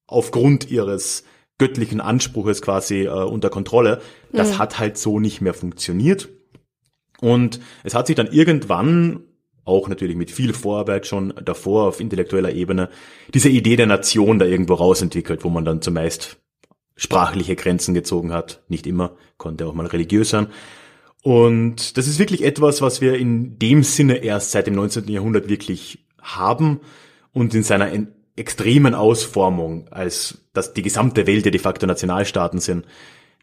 [0.06, 1.24] aufgrund ihres
[1.58, 4.00] göttlichen Anspruches quasi äh, unter Kontrolle.
[4.32, 4.58] Das mhm.
[4.58, 6.28] hat halt so nicht mehr funktioniert.
[7.20, 9.24] Und es hat sich dann irgendwann,
[9.64, 12.88] auch natürlich mit viel Vorarbeit schon davor auf intellektueller Ebene,
[13.34, 16.38] diese Idee der Nation da irgendwo rausentwickelt, wo man dann zumeist
[16.96, 18.62] sprachliche Grenzen gezogen hat.
[18.68, 20.48] Nicht immer, konnte auch mal religiös sein.
[21.22, 25.08] Und das ist wirklich etwas, was wir in dem Sinne erst seit dem 19.
[25.08, 26.80] Jahrhundert wirklich haben
[27.32, 27.90] und in seiner
[28.36, 32.86] extremen Ausformung, als dass die gesamte Welt ja de facto Nationalstaaten sind,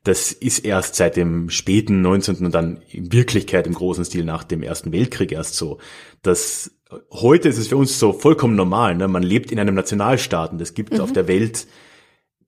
[0.07, 2.45] das ist erst seit dem späten 19.
[2.45, 5.79] und dann in Wirklichkeit im großen Stil nach dem Ersten Weltkrieg erst so.
[6.21, 6.71] Das
[7.11, 8.95] heute ist es für uns so vollkommen normal.
[8.95, 9.07] Ne?
[9.07, 11.01] Man lebt in einem Nationalstaat und es gibt mhm.
[11.01, 11.67] auf der Welt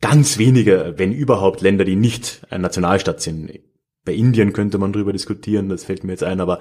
[0.01, 3.59] ganz wenige, wenn überhaupt, Länder, die nicht ein Nationalstaat sind.
[4.05, 6.59] Bei Indien könnte man drüber diskutieren, das fällt mir jetzt ein, aber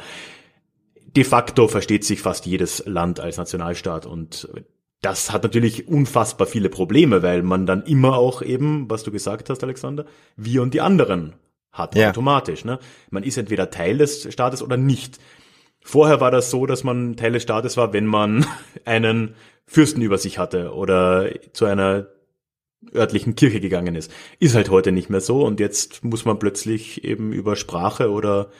[1.16, 4.48] de facto versteht sich fast jedes Land als Nationalstaat und
[5.00, 9.48] das hat natürlich unfassbar viele Probleme, weil man dann immer auch eben, was du gesagt
[9.48, 10.06] hast, Alexander,
[10.36, 11.34] wir und die anderen
[11.70, 12.10] hat ja.
[12.10, 12.64] automatisch.
[12.64, 12.78] Ne?
[13.10, 15.18] Man ist entweder Teil des Staates oder nicht.
[15.80, 18.44] Vorher war das so, dass man Teil des Staates war, wenn man
[18.84, 19.34] einen
[19.66, 22.08] Fürsten über sich hatte oder zu einer
[22.94, 24.10] örtlichen Kirche gegangen ist.
[24.40, 28.50] Ist halt heute nicht mehr so und jetzt muss man plötzlich eben über Sprache oder.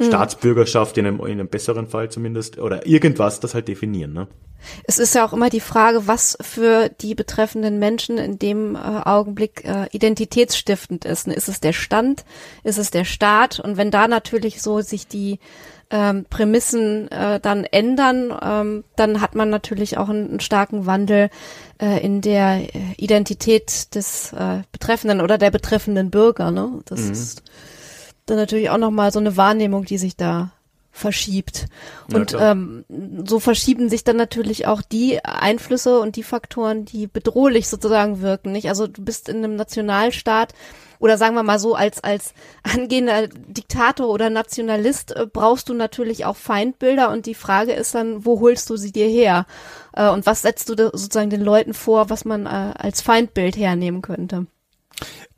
[0.00, 4.12] Staatsbürgerschaft in einem, in einem besseren Fall zumindest oder irgendwas das halt definieren.
[4.12, 4.28] Ne?
[4.84, 8.78] Es ist ja auch immer die Frage, was für die betreffenden Menschen in dem äh,
[8.78, 11.28] Augenblick äh, identitätsstiftend ist.
[11.28, 12.24] Ist es der Stand?
[12.62, 13.60] Ist es der Staat?
[13.60, 15.38] Und wenn da natürlich so sich die
[15.90, 21.28] ähm, Prämissen äh, dann ändern, ähm, dann hat man natürlich auch einen, einen starken Wandel
[21.80, 26.50] äh, in der äh, Identität des äh, Betreffenden oder der betreffenden Bürger.
[26.50, 26.80] Ne?
[26.86, 27.12] Das mhm.
[27.12, 27.42] ist
[28.26, 30.52] dann natürlich auch nochmal so eine Wahrnehmung, die sich da
[30.92, 31.66] verschiebt.
[32.12, 32.84] Und ja, ähm,
[33.24, 38.52] so verschieben sich dann natürlich auch die Einflüsse und die Faktoren, die bedrohlich sozusagen wirken.
[38.52, 38.68] Nicht?
[38.68, 40.52] Also du bist in einem Nationalstaat
[40.98, 46.26] oder sagen wir mal so, als, als angehender Diktator oder Nationalist äh, brauchst du natürlich
[46.26, 49.46] auch Feindbilder und die Frage ist dann, wo holst du sie dir her?
[49.94, 54.02] Äh, und was setzt du sozusagen den Leuten vor, was man äh, als Feindbild hernehmen
[54.02, 54.46] könnte?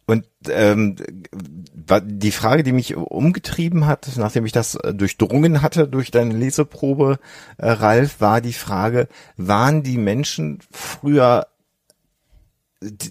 [0.06, 0.96] Und ähm,
[2.02, 7.18] die Frage, die mich umgetrieben hat, nachdem ich das äh, durchdrungen hatte durch deine Leseprobe,
[7.56, 11.46] äh, Ralf, war die Frage, waren die Menschen früher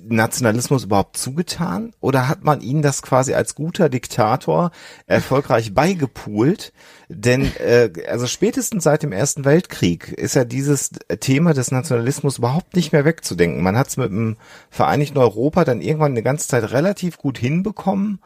[0.07, 1.93] Nationalismus überhaupt zugetan?
[1.99, 4.71] Oder hat man ihnen das quasi als guter Diktator
[5.05, 6.73] erfolgreich beigepult?
[7.09, 12.75] Denn äh, also spätestens seit dem Ersten Weltkrieg ist ja dieses Thema des Nationalismus überhaupt
[12.75, 13.63] nicht mehr wegzudenken.
[13.63, 14.37] Man hat es mit dem
[14.69, 18.19] Vereinigten Europa dann irgendwann eine ganze Zeit relativ gut hinbekommen.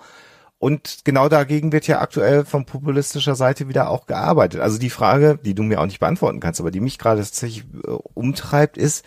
[0.59, 4.59] Und genau dagegen wird ja aktuell von populistischer Seite wieder auch gearbeitet.
[4.59, 7.65] Also die Frage, die du mir auch nicht beantworten kannst, aber die mich gerade tatsächlich
[7.85, 9.05] äh, umtreibt, ist,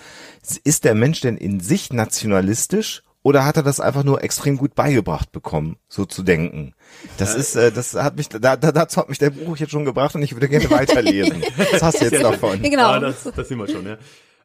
[0.62, 4.74] ist der Mensch denn in sich nationalistisch oder hat er das einfach nur extrem gut
[4.74, 6.74] beigebracht bekommen, so zu denken?
[7.18, 9.84] Das ist, äh, das hat mich, da, da, dazu hat mich der Buch jetzt schon
[9.84, 11.42] gebracht und ich würde gerne weiterlesen.
[11.72, 12.62] Was hast du jetzt davon?
[12.62, 12.90] Genau.
[12.90, 13.98] Ah, das, das sind wir schon, ja.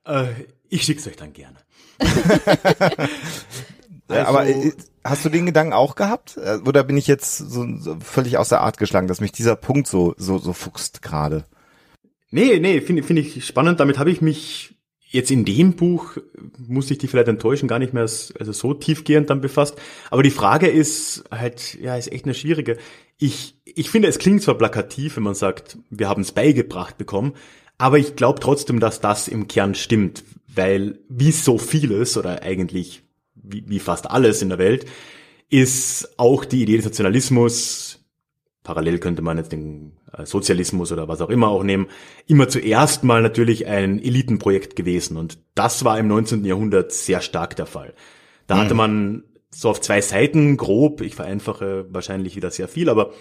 [0.05, 0.27] Äh,
[0.69, 1.57] ich schick's euch dann gerne.
[4.07, 4.71] Also, aber äh,
[5.03, 6.37] hast du den Gedanken auch gehabt?
[6.37, 9.55] Äh, oder bin ich jetzt so, so völlig aus der Art geschlagen, dass mich dieser
[9.55, 11.45] Punkt so, so, so fuchst gerade?
[12.31, 13.79] Nee, nee, finde find ich spannend.
[13.79, 14.75] Damit habe ich mich
[15.15, 16.17] jetzt in dem Buch,
[16.57, 19.75] muss ich die vielleicht enttäuschen, gar nicht mehr also so tiefgehend dann befasst.
[20.11, 22.77] Aber die Frage ist halt, ja, ist echt eine schwierige.
[23.17, 27.33] Ich, ich finde, es klingt zwar plakativ, wenn man sagt, wir haben es beigebracht bekommen,
[27.77, 33.04] aber ich glaube trotzdem, dass das im Kern stimmt, weil wie so vieles oder eigentlich
[33.47, 34.85] wie, wie fast alles in der Welt,
[35.49, 38.05] ist auch die Idee des Nationalismus,
[38.63, 41.87] parallel könnte man jetzt den äh, Sozialismus oder was auch immer auch nehmen,
[42.27, 45.17] immer zuerst mal natürlich ein Elitenprojekt gewesen.
[45.17, 46.43] Und das war im 19.
[46.43, 47.93] Jahrhundert sehr stark der Fall.
[48.47, 48.59] Da mhm.
[48.59, 53.13] hatte man so auf zwei Seiten grob, ich vereinfache wahrscheinlich wieder sehr viel, aber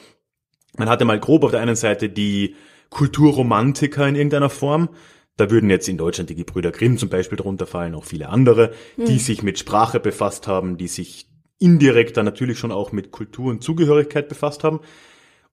[0.77, 2.57] man hatte mal grob auf der einen Seite die
[2.91, 4.89] Kulturromantiker in irgendeiner Form,
[5.37, 8.73] da würden jetzt in Deutschland die Gebrüder Grimm zum Beispiel drunter fallen, auch viele andere,
[8.97, 9.07] mhm.
[9.07, 11.27] die sich mit Sprache befasst haben, die sich
[11.59, 14.81] indirekt dann natürlich schon auch mit Kultur und Zugehörigkeit befasst haben.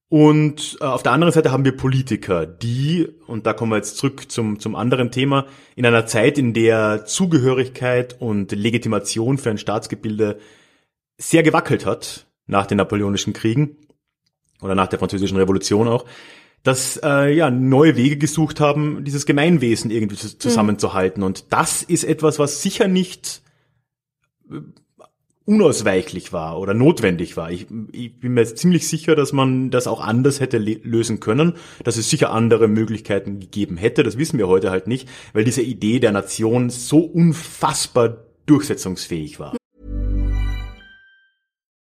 [0.09, 3.95] Und äh, auf der anderen Seite haben wir Politiker, die, und da kommen wir jetzt
[3.97, 9.57] zurück zum, zum anderen Thema, in einer Zeit, in der Zugehörigkeit und Legitimation für ein
[9.57, 10.37] Staatsgebilde
[11.17, 13.77] sehr gewackelt hat, nach den Napoleonischen Kriegen
[14.61, 16.05] oder nach der Französischen Revolution auch,
[16.63, 21.21] dass äh, ja neue Wege gesucht haben, dieses Gemeinwesen irgendwie zusammenzuhalten.
[21.21, 21.27] Mhm.
[21.27, 23.41] Und das ist etwas, was sicher nicht
[24.49, 24.59] äh,
[25.45, 27.51] unausweichlich war oder notwendig war.
[27.51, 31.97] Ich, ich bin mir ziemlich sicher, dass man das auch anders hätte lösen können, dass
[31.97, 34.03] es sicher andere Möglichkeiten gegeben hätte.
[34.03, 39.55] Das wissen wir heute halt nicht, weil diese Idee der Nation so unfassbar durchsetzungsfähig war.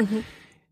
[0.00, 0.24] Mhm.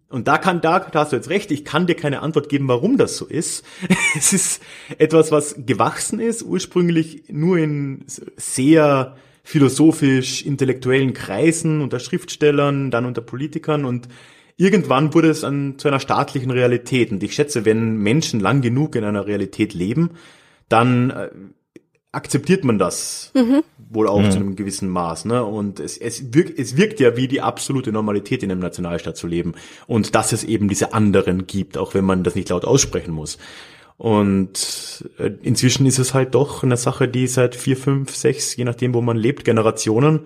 [0.08, 2.68] Und da kann, da, da hast du jetzt recht, ich kann dir keine Antwort geben,
[2.68, 3.64] warum das so ist.
[4.16, 4.62] es ist
[4.98, 8.04] etwas, was gewachsen ist, ursprünglich nur in
[8.37, 14.08] sehr philosophisch intellektuellen Kreisen, unter Schriftstellern, dann unter Politikern und
[14.56, 17.11] irgendwann wurde es an, zu einer staatlichen Realität.
[17.11, 20.11] Und ich schätze, wenn Menschen lang genug in einer Realität leben,
[20.68, 21.30] dann äh,
[22.12, 23.62] akzeptiert man das mhm.
[23.90, 24.31] wohl auch mhm.
[24.31, 25.25] zu einem gewissen Maß.
[25.25, 25.42] Ne?
[25.42, 29.27] Und es, es, wirkt, es wirkt ja wie die absolute Normalität in einem Nationalstaat zu
[29.27, 29.55] leben.
[29.87, 33.38] Und dass es eben diese anderen gibt, auch wenn man das nicht laut aussprechen muss.
[33.96, 38.64] Und äh, inzwischen ist es halt doch eine Sache, die seit vier, fünf, sechs, je
[38.64, 40.20] nachdem, wo man lebt, Generationen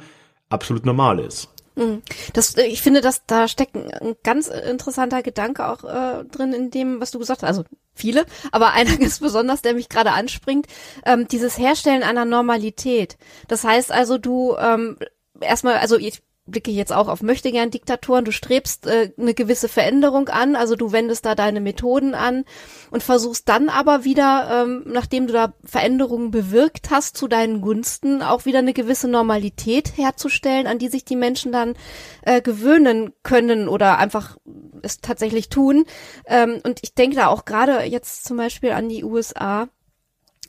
[0.48, 1.48] absolut normal ist.
[1.76, 2.02] Mhm.
[2.32, 7.00] Das, ich finde, dass da steckt ein ganz interessanter Gedanke auch äh, drin in dem,
[7.00, 7.48] was du gesagt hast.
[7.48, 10.66] Also viele, aber einer ist besonders, der mich gerade anspringt.
[11.04, 13.18] Ähm, dieses Herstellen einer Normalität.
[13.46, 14.98] Das heißt also, du ähm,
[15.40, 20.28] erstmal, also ich blicke jetzt auch auf möchtegern Diktatoren, du strebst äh, eine gewisse Veränderung
[20.28, 22.44] an, also du wendest da deine Methoden an
[22.90, 28.22] und versuchst dann aber wieder, ähm, nachdem du da Veränderungen bewirkt hast, zu deinen Gunsten
[28.22, 31.74] auch wieder eine gewisse Normalität herzustellen, an die sich die Menschen dann
[32.22, 34.36] äh, gewöhnen können oder einfach
[34.82, 35.84] es tatsächlich tun.
[36.26, 39.68] Ähm, und ich denke da auch gerade jetzt zum Beispiel an die USA,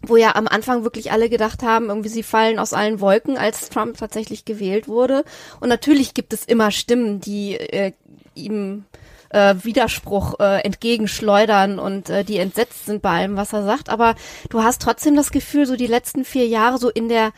[0.02, 3.70] wo ja am Anfang wirklich alle gedacht haben, irgendwie sie fallen aus allen Wolken, als
[3.70, 5.24] Trump tatsächlich gewählt wurde.
[5.60, 7.94] Und natürlich gibt es immer Stimmen, die äh,
[8.36, 8.86] ihm
[9.30, 13.90] äh, Widerspruch äh, entgegenschleudern und äh, die entsetzt sind bei allem, was er sagt.
[13.90, 14.16] Aber
[14.50, 17.32] du hast trotzdem das Gefühl, so die letzten vier Jahre so in der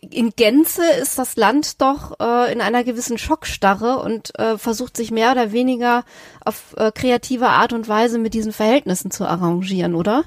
[0.00, 5.10] in Gänze ist das Land doch äh, in einer gewissen Schockstarre und äh, versucht sich
[5.10, 6.04] mehr oder weniger
[6.44, 10.24] auf äh, kreative Art und Weise mit diesen Verhältnissen zu arrangieren, oder?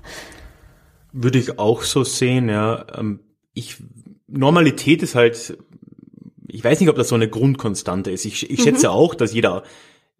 [1.13, 2.85] Würde ich auch so sehen, ja.
[2.95, 3.19] Ähm,
[3.53, 3.77] ich,
[4.27, 5.57] Normalität ist halt,
[6.47, 8.25] ich weiß nicht, ob das so eine Grundkonstante ist.
[8.25, 8.63] Ich, ich mhm.
[8.63, 9.63] schätze auch, dass jeder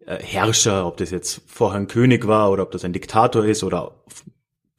[0.06, 3.64] äh, Herrscher, ob das jetzt vorher ein König war oder ob das ein Diktator ist
[3.64, 4.02] oder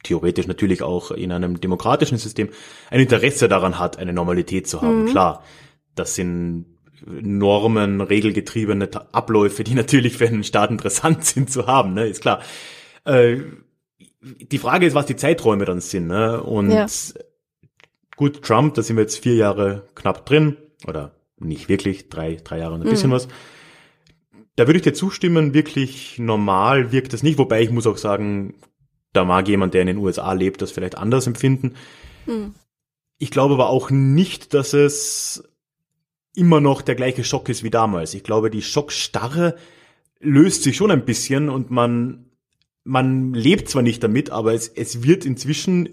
[0.04, 2.50] theoretisch natürlich auch in einem demokratischen System,
[2.90, 5.04] ein Interesse daran hat, eine Normalität zu haben.
[5.04, 5.08] Mhm.
[5.08, 5.44] Klar,
[5.96, 6.66] das sind
[7.06, 12.42] Normen, regelgetriebene Abläufe, die natürlich für einen Staat interessant sind zu haben, ne, ist klar.
[13.06, 13.38] Äh,
[14.24, 16.08] die Frage ist, was die Zeiträume dann sind.
[16.08, 16.42] Ne?
[16.42, 16.86] Und ja.
[18.16, 20.58] gut, Trump, da sind wir jetzt vier Jahre knapp drin,
[20.88, 22.92] oder nicht wirklich, drei, drei Jahre und ein mhm.
[22.92, 23.28] bisschen was.
[24.56, 28.56] Da würde ich dir zustimmen, wirklich normal wirkt das nicht, wobei ich muss auch sagen,
[29.12, 31.74] da mag jemand, der in den USA lebt, das vielleicht anders empfinden.
[32.26, 32.54] Mhm.
[33.18, 35.44] Ich glaube aber auch nicht, dass es
[36.36, 38.14] immer noch der gleiche Schock ist wie damals.
[38.14, 39.56] Ich glaube, die Schockstarre
[40.20, 42.26] löst sich schon ein bisschen und man
[42.84, 45.90] man lebt zwar nicht damit, aber es, es wird inzwischen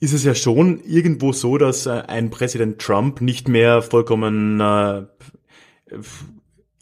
[0.00, 5.02] ist es ja schon irgendwo so, dass äh, ein Präsident Trump nicht mehr vollkommen äh,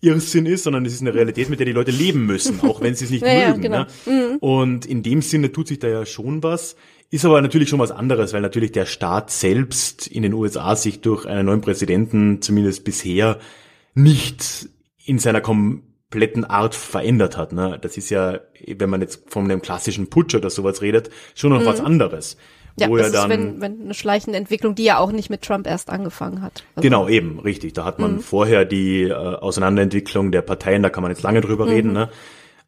[0.02, 2.94] Irrsinn ist, sondern es ist eine Realität, mit der die Leute leben müssen, auch wenn
[2.94, 3.62] sie es nicht ja, mögen.
[3.62, 3.86] Ja, genau.
[4.04, 4.28] ne?
[4.32, 4.36] mhm.
[4.38, 6.76] Und in dem Sinne tut sich da ja schon was.
[7.08, 11.00] Ist aber natürlich schon was anderes, weil natürlich der Staat selbst in den USA sich
[11.00, 13.38] durch einen neuen Präsidenten zumindest bisher
[13.94, 14.68] nicht
[15.04, 15.84] in seiner kom
[16.16, 17.52] kompletten Art verändert hat.
[17.52, 17.78] Ne?
[17.80, 18.40] Das ist ja,
[18.78, 21.66] wenn man jetzt von einem klassischen Putsch oder sowas redet, schon noch mhm.
[21.66, 22.36] was anderes.
[22.78, 25.30] Ja, wo das ja dann, ist wenn, wenn eine schleichende Entwicklung, die ja auch nicht
[25.30, 26.62] mit Trump erst angefangen hat.
[26.74, 27.72] Also genau, eben, richtig.
[27.72, 28.20] Da hat man mhm.
[28.20, 31.70] vorher die äh, Auseinanderentwicklung der Parteien, da kann man jetzt lange drüber mhm.
[31.70, 32.10] reden, ne?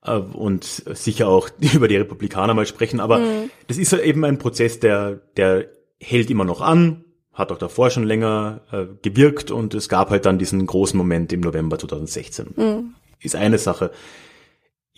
[0.03, 3.51] Äh, und sicher auch über die Republikaner mal sprechen, aber mhm.
[3.67, 5.67] das ist ja eben ein Prozess, der, der
[6.01, 10.25] hält immer noch an, hat auch davor schon länger äh, gewirkt und es gab halt
[10.25, 12.55] dann diesen großen Moment im November 2016.
[12.57, 13.91] Mhm ist eine Sache.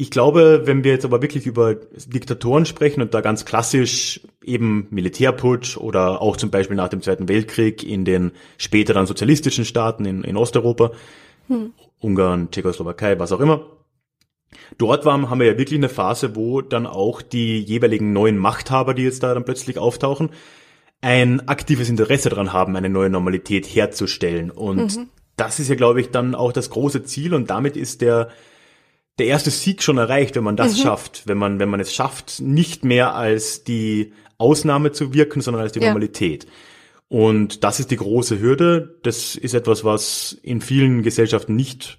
[0.01, 4.87] Ich glaube, wenn wir jetzt aber wirklich über Diktatoren sprechen und da ganz klassisch eben
[4.89, 10.25] Militärputsch oder auch zum Beispiel nach dem Zweiten Weltkrieg in den späteren sozialistischen Staaten in,
[10.25, 10.93] in Osteuropa,
[11.49, 11.75] hm.
[11.99, 13.67] Ungarn, Tschechoslowakei, was auch immer.
[14.79, 18.95] Dort waren, haben wir ja wirklich eine Phase, wo dann auch die jeweiligen neuen Machthaber,
[18.95, 20.31] die jetzt da dann plötzlich auftauchen,
[21.03, 24.51] ein aktives Interesse daran haben, eine neue Normalität herzustellen.
[24.51, 25.09] Und mhm
[25.41, 28.29] das ist ja, glaube ich, dann auch das große Ziel und damit ist der,
[29.21, 30.83] der erste Sieg schon erreicht, wenn man das mhm.
[30.83, 35.63] schafft, wenn man, wenn man es schafft, nicht mehr als die Ausnahme zu wirken, sondern
[35.63, 35.89] als die ja.
[35.89, 36.47] Normalität.
[37.09, 38.99] Und das ist die große Hürde.
[39.03, 41.99] Das ist etwas, was in vielen Gesellschaften nicht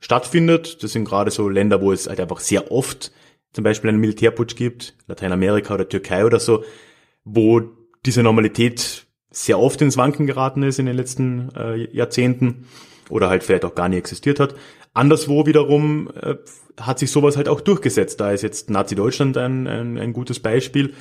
[0.00, 0.82] stattfindet.
[0.82, 3.12] Das sind gerade so Länder, wo es halt einfach sehr oft
[3.52, 6.64] zum Beispiel einen Militärputsch gibt, Lateinamerika oder Türkei oder so,
[7.24, 7.62] wo
[8.04, 12.66] diese Normalität sehr oft ins Wanken geraten ist in den letzten äh, Jahrzehnten
[13.08, 14.54] oder halt vielleicht auch gar nie existiert hat.
[14.96, 16.36] Anderswo wiederum äh,
[16.80, 18.20] hat sich sowas halt auch durchgesetzt.
[18.20, 20.94] Da ist jetzt Nazi-Deutschland ein, ein, ein gutes Beispiel,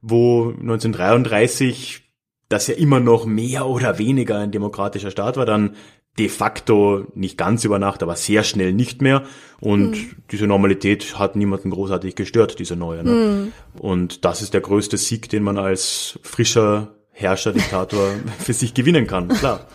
[0.00, 2.02] wo 1933
[2.48, 5.74] das ja immer noch mehr oder weniger ein demokratischer Staat war, dann
[6.18, 9.22] de facto nicht ganz über Nacht, aber sehr schnell nicht mehr.
[9.60, 10.16] Und mhm.
[10.30, 13.02] diese Normalität hat niemanden großartig gestört, diese neue.
[13.02, 13.10] Ne?
[13.10, 13.52] Mhm.
[13.80, 19.06] Und das ist der größte Sieg, den man als frischer Herrscher, Diktator für sich gewinnen
[19.06, 19.66] kann, klar.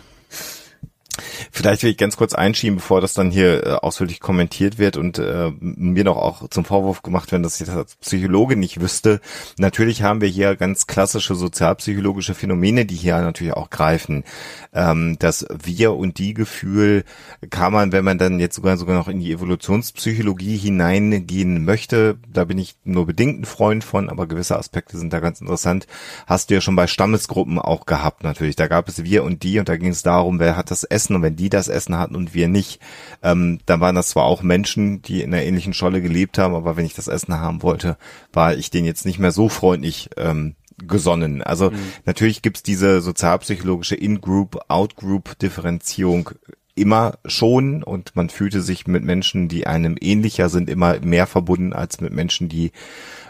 [1.50, 5.18] Vielleicht will ich ganz kurz einschieben, bevor das dann hier äh, ausführlich kommentiert wird und
[5.18, 9.20] äh, mir noch auch zum Vorwurf gemacht werden, dass ich das als Psychologe nicht wüsste.
[9.58, 14.24] Natürlich haben wir hier ganz klassische sozialpsychologische Phänomene, die hier natürlich auch greifen.
[14.72, 17.04] Ähm, das Wir- und Die-Gefühl
[17.50, 22.44] kann man, wenn man dann jetzt sogar sogar noch in die Evolutionspsychologie hineingehen möchte, da
[22.44, 25.86] bin ich nur bedingt ein Freund von, aber gewisse Aspekte sind da ganz interessant.
[26.26, 28.56] Hast du ja schon bei Stammesgruppen auch gehabt natürlich.
[28.56, 31.16] Da gab es Wir und Die und da ging es darum, wer hat das Essen
[31.16, 32.80] und wenn die das Essen hatten und wir nicht.
[33.22, 36.76] Ähm, dann waren das zwar auch Menschen, die in einer ähnlichen Scholle gelebt haben, aber
[36.76, 37.96] wenn ich das Essen haben wollte,
[38.32, 40.54] war ich denen jetzt nicht mehr so freundlich ähm,
[40.86, 41.42] gesonnen.
[41.42, 41.78] Also mhm.
[42.04, 46.30] natürlich gibt's diese sozialpsychologische In-Group, Out-Group-Differenzierung
[46.78, 51.72] immer schon und man fühlte sich mit Menschen, die einem ähnlicher sind, immer mehr verbunden
[51.72, 52.72] als mit Menschen, die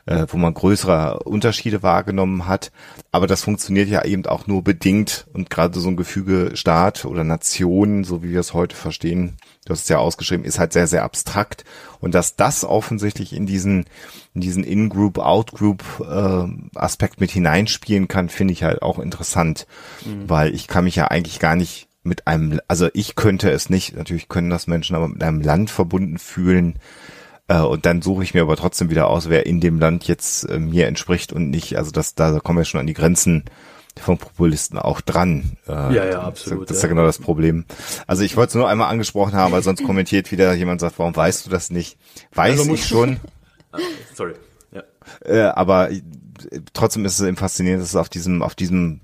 [0.09, 2.73] äh, wo man größere Unterschiede wahrgenommen hat.
[3.13, 7.25] Aber das funktioniert ja eben auch nur bedingt und gerade so ein Gefüge Staat oder
[7.25, 9.37] Nation, so wie wir es heute verstehen,
[9.67, 11.65] du hast es ja ausgeschrieben, ist halt sehr, sehr abstrakt.
[12.01, 13.85] Und dass das offensichtlich in diesen,
[14.35, 19.67] in diesen In-Group, Out-Group äh, Aspekt mit hineinspielen kann, finde ich halt auch interessant,
[20.07, 20.29] mhm.
[20.29, 23.97] weil ich kann mich ja eigentlich gar nicht mit einem, also ich könnte es nicht,
[23.97, 26.79] natürlich können das Menschen, aber mit einem Land verbunden fühlen,
[27.49, 30.45] äh, und dann suche ich mir aber trotzdem wieder aus, wer in dem Land jetzt
[30.45, 31.77] äh, mir entspricht und nicht.
[31.77, 33.45] Also das, da kommen wir schon an die Grenzen
[33.99, 35.57] von Populisten auch dran.
[35.67, 36.71] Äh, ja, ja, absolut.
[36.71, 37.65] Das ist ja, ja genau das Problem.
[38.07, 41.17] Also ich wollte es nur einmal angesprochen haben, weil sonst kommentiert wieder jemand sagt, warum
[41.17, 41.99] weißt du das nicht?
[42.33, 43.19] Weiß also ich schon.
[44.15, 44.35] Sorry.
[44.71, 44.83] Ja.
[45.25, 45.91] Äh, aber
[46.73, 49.01] trotzdem ist es eben faszinierend, dass es auf diesem, auf diesem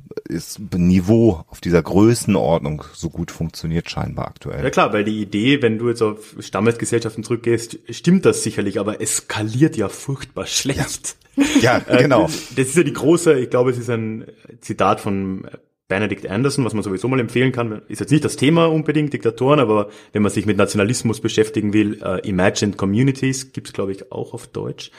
[0.76, 4.62] Niveau, auf dieser Größenordnung so gut funktioniert scheinbar aktuell.
[4.62, 9.01] Ja klar, weil die Idee, wenn du jetzt auf Stammesgesellschaften zurückgehst, stimmt das sicherlich, aber
[9.01, 11.16] es skaliert ja furchtbar schlecht.
[11.61, 12.24] Ja, ja genau.
[12.24, 14.26] Das ist ja die große, ich glaube, es ist ein
[14.61, 15.47] Zitat von
[15.89, 19.61] Benedict Anderson, was man sowieso mal empfehlen kann, ist jetzt nicht das Thema unbedingt, Diktatoren,
[19.61, 24.32] aber wenn man sich mit Nationalismus beschäftigen will, uh, Imagined Communities, gibt's glaube ich auch
[24.32, 24.91] auf Deutsch,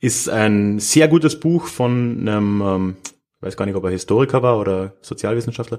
[0.00, 2.96] ist ein sehr gutes Buch von einem, ähm,
[3.40, 5.78] weiß gar nicht, ob er Historiker war oder Sozialwissenschaftler.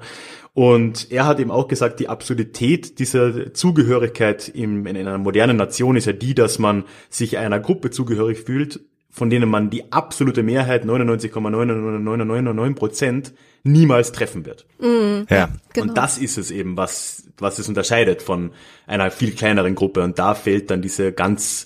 [0.54, 5.96] Und er hat eben auch gesagt, die Absurdität dieser Zugehörigkeit in, in einer modernen Nation
[5.96, 10.44] ist ja die, dass man sich einer Gruppe zugehörig fühlt, von denen man die absolute
[10.44, 14.66] Mehrheit, 99,999 Prozent, niemals treffen wird.
[14.80, 15.50] Mhm, ja.
[15.74, 15.88] Genau.
[15.88, 18.52] Und das ist es eben, was, was es unterscheidet von
[18.86, 20.04] einer viel kleineren Gruppe.
[20.04, 21.66] Und da fällt dann diese ganz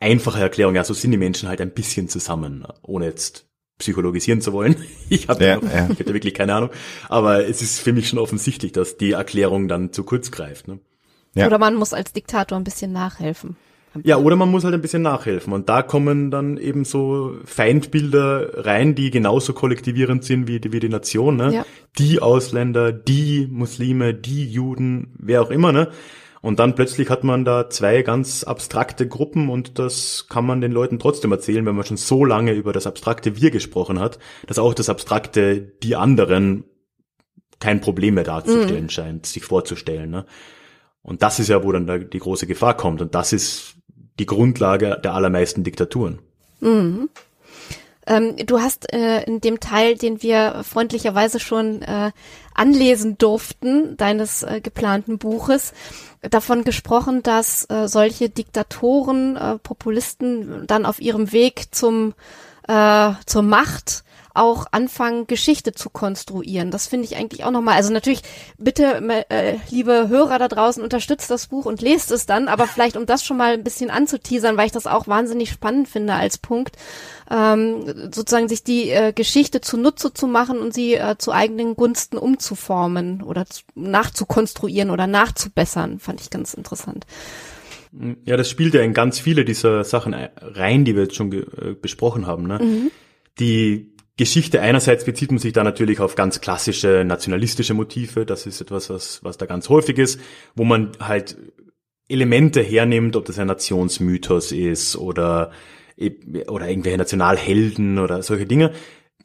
[0.00, 3.46] einfache Erklärung, ja, so sind die Menschen halt ein bisschen zusammen, ohne jetzt
[3.78, 4.76] psychologisieren zu wollen.
[5.08, 5.88] Ich habe ja, ja.
[5.90, 6.70] Ich hätte wirklich keine Ahnung.
[7.08, 10.68] Aber es ist für mich schon offensichtlich, dass die Erklärung dann zu kurz greift.
[10.68, 10.78] Ne?
[11.34, 11.46] Ja.
[11.46, 13.56] Oder man muss als Diktator ein bisschen nachhelfen.
[14.04, 15.52] Ja, oder man muss halt ein bisschen nachhelfen.
[15.52, 20.78] Und da kommen dann eben so Feindbilder rein, die genauso kollektivierend sind wie die, wie
[20.78, 21.36] die Nation.
[21.36, 21.52] Ne?
[21.52, 21.66] Ja.
[21.98, 25.72] Die Ausländer, die Muslime, die Juden, wer auch immer.
[25.72, 25.88] Ne?
[26.42, 30.72] Und dann plötzlich hat man da zwei ganz abstrakte Gruppen und das kann man den
[30.72, 34.58] Leuten trotzdem erzählen, wenn man schon so lange über das abstrakte Wir gesprochen hat, dass
[34.58, 36.64] auch das abstrakte die anderen
[37.58, 38.90] kein Problem mehr darzustellen mhm.
[38.90, 40.10] scheint, sich vorzustellen.
[40.10, 40.24] Ne?
[41.02, 43.02] Und das ist ja, wo dann da die große Gefahr kommt.
[43.02, 43.74] Und das ist
[44.18, 46.20] die Grundlage der allermeisten Diktaturen.
[46.60, 47.10] Mhm.
[48.10, 52.10] Ähm, du hast äh, in dem Teil, den wir freundlicherweise schon äh,
[52.54, 55.72] anlesen durften, deines äh, geplanten Buches,
[56.20, 62.14] davon gesprochen, dass äh, solche Diktatoren, äh, Populisten dann auf ihrem Weg zum
[62.66, 64.02] äh, zur Macht
[64.34, 66.70] auch anfangen, Geschichte zu konstruieren.
[66.70, 67.76] Das finde ich eigentlich auch nochmal.
[67.76, 68.22] Also natürlich,
[68.58, 72.96] bitte, äh, liebe Hörer da draußen, unterstützt das Buch und lest es dann, aber vielleicht
[72.96, 76.38] um das schon mal ein bisschen anzuteasern, weil ich das auch wahnsinnig spannend finde als
[76.38, 76.76] Punkt,
[77.30, 82.18] ähm, sozusagen sich die äh, Geschichte zunutze zu machen und sie äh, zu eigenen Gunsten
[82.18, 87.06] umzuformen oder zu, nachzukonstruieren oder nachzubessern, fand ich ganz interessant.
[88.24, 91.74] Ja, das spielt ja in ganz viele dieser Sachen rein, die wir jetzt schon äh,
[91.80, 92.46] besprochen haben.
[92.46, 92.58] Ne?
[92.62, 92.90] Mhm.
[93.40, 93.89] Die
[94.20, 98.26] Geschichte einerseits bezieht man sich da natürlich auf ganz klassische nationalistische Motive.
[98.26, 100.20] Das ist etwas, was, was da ganz häufig ist,
[100.54, 101.38] wo man halt
[102.06, 105.52] Elemente hernimmt, ob das ein Nationsmythos ist oder,
[106.48, 108.72] oder irgendwelche Nationalhelden oder solche Dinge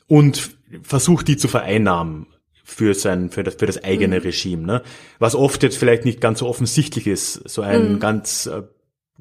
[0.07, 2.27] und versucht die zu vereinnahmen
[2.63, 4.21] für sein, für das, für das eigene mhm.
[4.21, 4.81] Regime, ne?
[5.19, 7.33] Was oft jetzt vielleicht nicht ganz so offensichtlich ist.
[7.49, 7.99] So ein mhm.
[7.99, 8.63] ganz äh,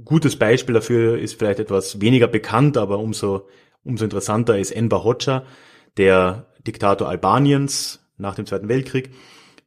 [0.04, 3.48] gutes Beispiel dafür ist vielleicht etwas weniger bekannt, aber umso
[3.84, 5.44] Umso interessanter ist Enver Hoxha,
[5.96, 9.10] der Diktator Albaniens nach dem Zweiten Weltkrieg,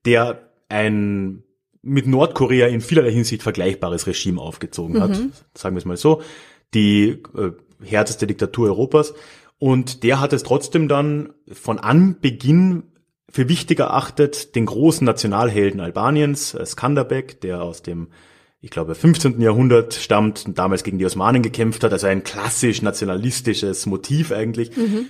[0.05, 1.43] der ein
[1.81, 5.31] mit Nordkorea in vielerlei Hinsicht vergleichbares Regime aufgezogen hat, mhm.
[5.53, 6.21] sagen wir es mal so,
[6.73, 7.51] die äh,
[7.83, 9.13] härteste Diktatur Europas.
[9.57, 12.83] Und der hat es trotzdem dann von Anbeginn
[13.29, 18.09] für wichtig erachtet, den großen Nationalhelden Albaniens, äh, Skanderbeg, der aus dem,
[18.61, 19.39] ich glaube, 15.
[19.41, 24.75] Jahrhundert stammt und damals gegen die Osmanen gekämpft hat, also ein klassisch nationalistisches Motiv eigentlich,
[24.75, 25.07] mhm.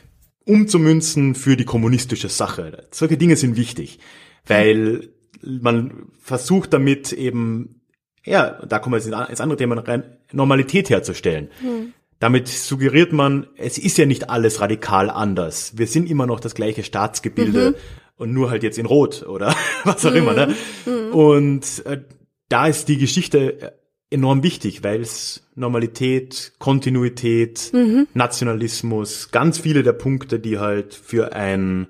[0.48, 2.88] Umzumünzen für die kommunistische Sache.
[2.91, 4.00] Solche Dinge sind wichtig,
[4.45, 5.10] weil
[5.41, 7.82] man versucht damit eben,
[8.24, 11.50] ja, da kommen wir jetzt ins andere Thema rein, Normalität herzustellen.
[11.62, 11.93] Mhm.
[12.20, 15.78] Damit suggeriert man, es ist ja nicht alles radikal anders.
[15.78, 17.72] Wir sind immer noch das gleiche Staatsgebilde.
[17.72, 17.76] Mhm
[18.18, 20.34] und nur halt jetzt in Rot oder was auch immer.
[20.34, 20.56] Ne?
[20.86, 21.14] Mhm.
[21.14, 22.02] Und äh,
[22.50, 23.72] da ist die Geschichte äh,
[24.10, 28.08] enorm wichtig, weil es Normalität, Kontinuität, mhm.
[28.14, 31.88] Nationalismus, ganz viele der Punkte, die halt für ein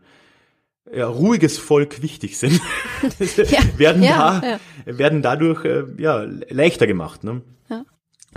[0.92, 2.62] ja, ruhiges Volk wichtig sind,
[3.20, 4.42] ja, werden ja,
[4.86, 7.24] da, werden dadurch äh, ja leichter gemacht.
[7.24, 7.42] Ne?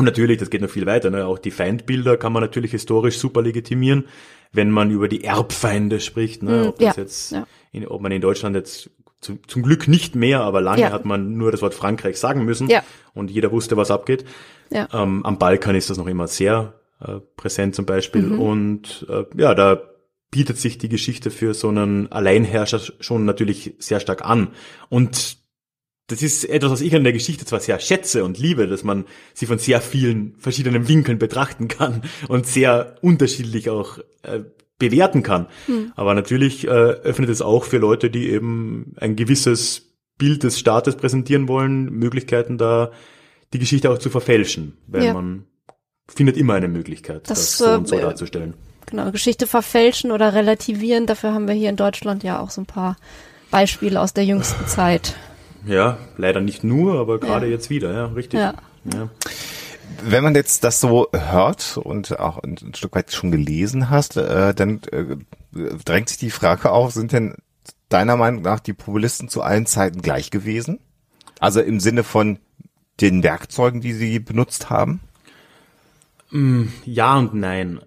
[0.00, 1.10] Und natürlich, das geht noch viel weiter.
[1.10, 1.26] Ne?
[1.26, 4.06] Auch die Feindbilder kann man natürlich historisch super legitimieren,
[4.50, 6.42] wenn man über die Erbfeinde spricht.
[6.42, 6.62] Ne?
[6.62, 7.36] Mhm, Ob das jetzt
[7.70, 8.88] in, ob man in Deutschland jetzt
[9.20, 10.92] zu, zum Glück nicht mehr, aber lange ja.
[10.92, 12.82] hat man nur das Wort Frankreich sagen müssen ja.
[13.14, 14.24] und jeder wusste, was abgeht.
[14.70, 14.88] Ja.
[14.92, 18.40] Ähm, am Balkan ist das noch immer sehr äh, präsent zum Beispiel mhm.
[18.40, 19.82] und äh, ja, da
[20.30, 24.48] bietet sich die Geschichte für so einen Alleinherrscher schon natürlich sehr stark an
[24.88, 25.38] und
[26.06, 29.04] das ist etwas, was ich an der Geschichte zwar sehr schätze und liebe, dass man
[29.32, 34.40] sie von sehr vielen verschiedenen Winkeln betrachten kann und sehr unterschiedlich auch äh,
[34.80, 35.46] bewerten kann.
[35.66, 35.92] Hm.
[35.94, 40.96] Aber natürlich äh, öffnet es auch für Leute, die eben ein gewisses Bild des Staates
[40.96, 42.90] präsentieren wollen, Möglichkeiten da
[43.52, 45.14] die Geschichte auch zu verfälschen, weil ja.
[45.14, 45.44] man
[46.08, 48.54] findet immer eine Möglichkeit, das, das so und so äh, darzustellen.
[48.86, 52.66] Genau, Geschichte verfälschen oder relativieren, dafür haben wir hier in Deutschland ja auch so ein
[52.66, 52.96] paar
[53.50, 55.14] Beispiele aus der jüngsten Zeit.
[55.66, 57.52] Ja, leider nicht nur, aber gerade ja.
[57.52, 58.40] jetzt wieder, ja, richtig.
[58.40, 58.54] Ja.
[58.92, 59.10] ja
[60.04, 64.54] wenn man jetzt das so hört und auch ein, Stück weit schon gelesen hast, äh,
[64.54, 65.16] dann äh,
[65.84, 67.34] drängt sich die Frage auf, sind denn
[67.88, 70.80] deiner Meinung nach die Populisten zu allen Zeiten gleich gewesen?
[71.38, 72.38] Also im Sinne von
[73.00, 75.00] den Werkzeugen, die sie benutzt haben?
[76.30, 77.80] Mm, ja und nein.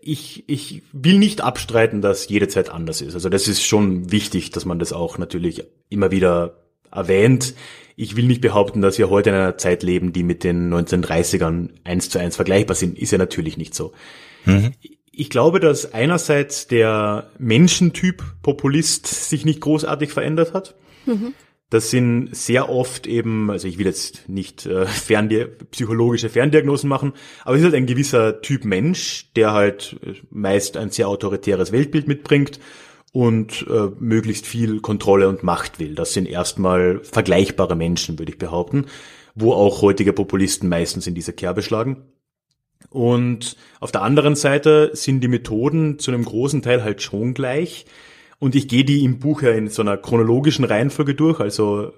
[0.00, 3.14] Ich, ich will nicht abstreiten, dass jede Zeit anders ist.
[3.14, 6.63] Also das ist schon wichtig, dass man das auch natürlich immer wieder
[6.94, 7.54] erwähnt.
[7.96, 11.70] Ich will nicht behaupten, dass wir heute in einer Zeit leben, die mit den 1930ern
[11.84, 12.98] eins zu eins vergleichbar sind.
[12.98, 13.92] Ist ja natürlich nicht so.
[14.44, 14.72] Mhm.
[15.12, 20.74] Ich glaube, dass einerseits der Menschentyp Populist sich nicht großartig verändert hat.
[21.06, 21.34] Mhm.
[21.70, 27.14] Das sind sehr oft eben, also ich will jetzt nicht äh, Ferndia psychologische Ferndiagnosen machen,
[27.44, 29.96] aber es ist halt ein gewisser Typ Mensch, der halt
[30.30, 32.60] meist ein sehr autoritäres Weltbild mitbringt
[33.14, 35.94] und äh, möglichst viel Kontrolle und Macht will.
[35.94, 38.86] Das sind erstmal vergleichbare Menschen, würde ich behaupten,
[39.36, 42.08] wo auch heutige Populisten meistens in diese Kerbe schlagen.
[42.90, 47.86] Und auf der anderen Seite sind die Methoden zu einem großen Teil halt schon gleich.
[48.40, 51.38] Und ich gehe die im Buch ja in so einer chronologischen Reihenfolge durch.
[51.38, 51.92] Also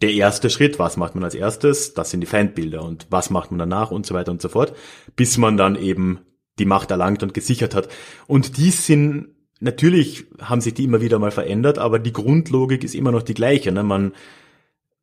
[0.00, 1.94] der erste Schritt, was macht man als erstes?
[1.94, 2.84] Das sind die Feindbilder.
[2.84, 3.90] Und was macht man danach?
[3.90, 4.72] Und so weiter und so fort.
[5.16, 6.20] Bis man dann eben
[6.60, 7.88] die Macht erlangt und gesichert hat.
[8.28, 12.94] Und die sind natürlich haben sich die immer wieder mal verändert, aber die Grundlogik ist
[12.94, 13.70] immer noch die gleiche.
[13.70, 13.82] Ne?
[13.82, 14.12] Man,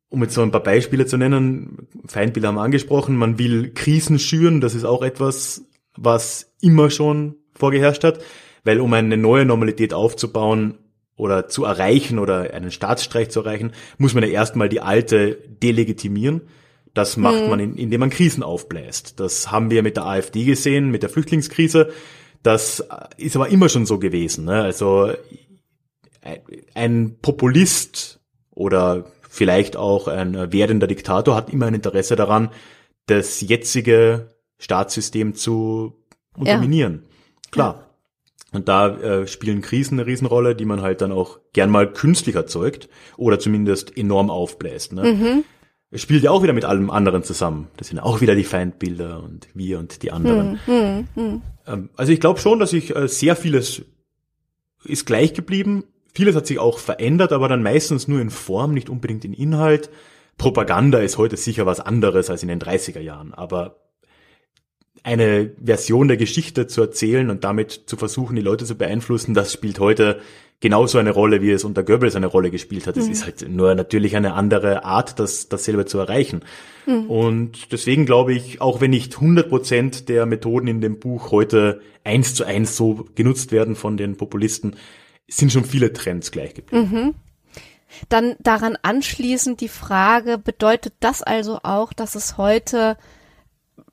[0.08, 4.18] um jetzt so ein paar Beispiele zu nennen, Feindbilder haben wir angesprochen, man will Krisen
[4.18, 5.64] schüren, das ist auch etwas,
[5.96, 8.20] was immer schon vorgeherrscht hat,
[8.64, 10.78] weil um eine neue Normalität aufzubauen
[11.16, 16.42] oder zu erreichen oder einen Staatsstreich zu erreichen, muss man ja erstmal die alte delegitimieren.
[16.94, 17.50] Das macht hm.
[17.50, 19.20] man, indem man Krisen aufbläst.
[19.20, 21.90] Das haben wir mit der AfD gesehen, mit der Flüchtlingskrise.
[22.42, 22.86] Das
[23.16, 24.44] ist aber immer schon so gewesen.
[24.44, 24.62] Ne?
[24.62, 25.12] Also
[26.74, 28.20] ein Populist
[28.50, 32.50] oder vielleicht auch ein werdender Diktator hat immer ein Interesse daran,
[33.06, 35.94] das jetzige Staatssystem zu
[36.36, 37.02] unterminieren.
[37.04, 37.50] Ja.
[37.50, 37.74] Klar.
[37.78, 37.84] Ja.
[38.50, 42.34] Und da äh, spielen Krisen eine Riesenrolle, die man halt dann auch gern mal künstlich
[42.34, 44.94] erzeugt oder zumindest enorm aufbläst.
[44.94, 45.12] Ne?
[45.12, 45.44] Mhm.
[45.90, 47.68] Es spielt ja auch wieder mit allem anderen zusammen.
[47.76, 50.58] Das sind auch wieder die Feindbilder und wir und die anderen.
[50.66, 51.24] Hm, hm, hm.
[51.24, 51.42] Ähm,
[51.96, 53.82] also ich glaube schon, dass sich äh, sehr vieles
[54.84, 55.84] ist gleich geblieben.
[56.14, 59.90] Vieles hat sich auch verändert, aber dann meistens nur in Form, nicht unbedingt in Inhalt.
[60.36, 63.76] Propaganda ist heute sicher was anderes als in den 30er Jahren, aber
[65.02, 69.52] eine Version der Geschichte zu erzählen und damit zu versuchen, die Leute zu beeinflussen, das
[69.52, 70.20] spielt heute
[70.60, 72.96] genauso eine Rolle, wie es unter Goebbels eine Rolle gespielt hat.
[72.96, 73.12] Es mhm.
[73.12, 76.40] ist halt nur natürlich eine andere Art, das, dasselbe zu erreichen.
[76.86, 77.10] Mhm.
[77.10, 81.80] Und deswegen glaube ich, auch wenn nicht 100 Prozent der Methoden in dem Buch heute
[82.04, 84.76] eins zu eins so genutzt werden von den Populisten,
[85.28, 86.90] sind schon viele Trends gleich geblieben.
[86.90, 87.14] Mhm.
[88.08, 92.96] Dann daran anschließend die Frage, bedeutet das also auch, dass es heute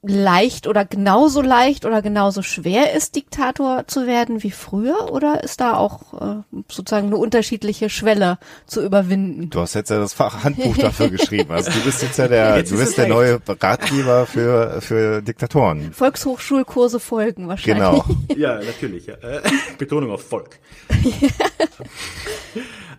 [0.07, 5.11] leicht oder genauso leicht oder genauso schwer ist, Diktator zu werden wie früher?
[5.11, 9.49] Oder ist da auch äh, sozusagen eine unterschiedliche Schwelle zu überwinden?
[9.49, 11.51] Du hast jetzt ja das Fachhandbuch dafür geschrieben.
[11.51, 15.91] Also du bist jetzt ja der, jetzt du bist der neue Ratgeber für, für Diktatoren.
[15.93, 17.77] Volkshochschulkurse folgen wahrscheinlich.
[17.77, 18.05] Genau.
[18.35, 19.07] ja, natürlich.
[19.07, 19.15] Ja.
[19.15, 19.41] Äh,
[19.77, 20.59] Betonung auf Volk.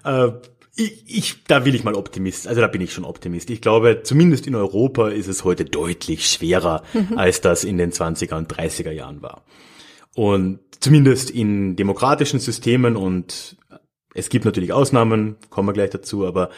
[0.04, 0.28] äh,
[0.76, 3.48] ich, ich, da will ich mal Optimist, also da bin ich schon Optimist.
[3.48, 7.16] Ich glaube, zumindest in Europa ist es heute deutlich schwerer, mhm.
[7.16, 9.44] als das in den 20er und 30er Jahren war.
[10.14, 13.56] Und zumindest in demokratischen Systemen und
[14.14, 16.50] es gibt natürlich Ausnahmen, kommen wir gleich dazu, aber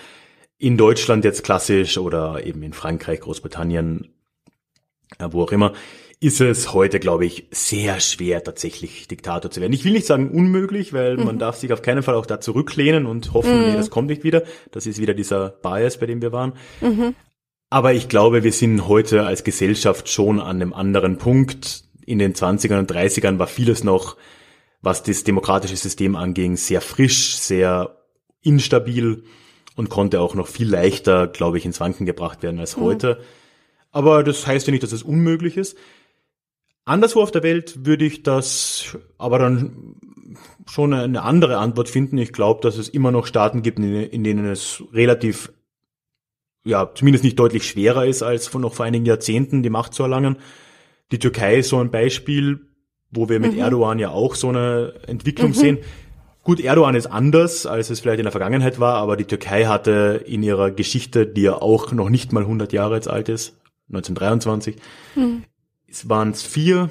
[0.59, 4.12] in Deutschland jetzt klassisch oder eben in Frankreich, Großbritannien,
[5.31, 5.73] wo auch immer,
[6.21, 9.73] ist es heute, glaube ich, sehr schwer, tatsächlich Diktator zu werden.
[9.73, 11.25] Ich will nicht sagen unmöglich, weil mhm.
[11.25, 13.66] man darf sich auf keinen Fall auch da zurücklehnen und hoffen, mhm.
[13.69, 14.43] nee, das kommt nicht wieder.
[14.73, 16.55] Das ist wieder dieser Bias, bei dem wir waren.
[16.81, 17.14] Mhm.
[17.71, 21.85] Aber ich glaube, wir sind heute als Gesellschaft schon an einem anderen Punkt.
[22.05, 24.16] In den 20ern und 30ern war vieles noch,
[24.81, 27.97] was das demokratische System anging, sehr frisch, sehr
[28.43, 29.25] instabil
[29.77, 32.83] und konnte auch noch viel leichter, glaube ich, ins Wanken gebracht werden als mhm.
[32.83, 33.21] heute.
[33.93, 35.77] Aber das heißt ja nicht, dass es unmöglich ist.
[36.89, 39.95] Anderswo auf der Welt würde ich das aber dann
[40.66, 42.16] schon eine andere Antwort finden.
[42.16, 45.53] Ich glaube, dass es immer noch Staaten gibt, in denen es relativ,
[46.64, 50.03] ja, zumindest nicht deutlich schwerer ist, als von noch vor einigen Jahrzehnten die Macht zu
[50.03, 50.36] erlangen.
[51.12, 52.61] Die Türkei ist so ein Beispiel,
[53.11, 53.59] wo wir mit mhm.
[53.59, 55.55] Erdogan ja auch so eine Entwicklung mhm.
[55.55, 55.78] sehen.
[56.43, 60.24] Gut, Erdogan ist anders, als es vielleicht in der Vergangenheit war, aber die Türkei hatte
[60.26, 63.59] in ihrer Geschichte, die ja auch noch nicht mal 100 Jahre jetzt alt ist,
[63.91, 64.76] 1923,
[65.14, 65.45] mhm
[65.91, 66.91] es waren vier,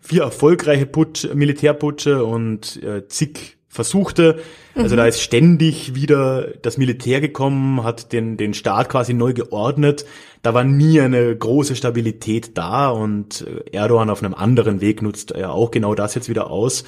[0.00, 4.40] vier erfolgreiche Putsch, Militärputsche und äh, zig versuchte.
[4.74, 4.98] Also mhm.
[4.98, 10.06] da ist ständig wieder das Militär gekommen, hat den, den Staat quasi neu geordnet.
[10.42, 15.32] Da war nie eine große Stabilität da und äh, Erdogan auf einem anderen Weg nutzt
[15.32, 16.84] er auch genau das jetzt wieder aus.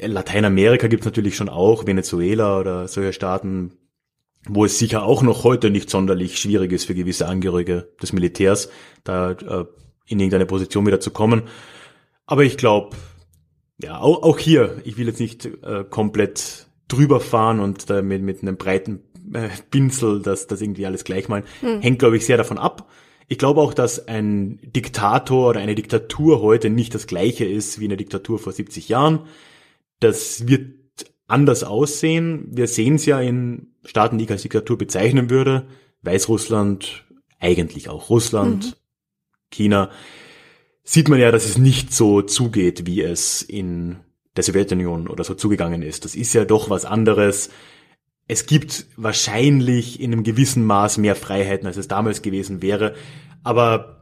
[0.00, 3.72] Lateinamerika gibt es natürlich schon auch, Venezuela oder solche Staaten,
[4.48, 8.70] wo es sicher auch noch heute nicht sonderlich schwierig ist für gewisse Angehörige des Militärs,
[9.04, 9.64] da äh,
[10.12, 11.42] in irgendeine Position wieder zu kommen.
[12.26, 12.96] Aber ich glaube,
[13.82, 18.22] ja, auch, auch hier, ich will jetzt nicht äh, komplett drüber fahren und äh, mit,
[18.22, 19.00] mit einem breiten
[19.32, 21.44] äh, Pinsel das, das irgendwie alles gleich malen.
[21.60, 21.80] Hm.
[21.80, 22.88] Hängt, glaube ich, sehr davon ab.
[23.28, 27.86] Ich glaube auch, dass ein Diktator oder eine Diktatur heute nicht das gleiche ist wie
[27.86, 29.20] eine Diktatur vor 70 Jahren.
[30.00, 30.74] Das wird
[31.26, 32.46] anders aussehen.
[32.50, 35.66] Wir sehen es ja in Staaten, die ich als Diktatur bezeichnen würde.
[36.02, 37.06] Weißrussland,
[37.40, 38.72] eigentlich auch Russland, mhm.
[39.52, 39.90] China,
[40.82, 44.00] sieht man ja, dass es nicht so zugeht, wie es in
[44.36, 46.04] der Sowjetunion oder so zugegangen ist.
[46.04, 47.50] Das ist ja doch was anderes.
[48.26, 52.94] Es gibt wahrscheinlich in einem gewissen Maß mehr Freiheiten, als es damals gewesen wäre.
[53.42, 54.00] Aber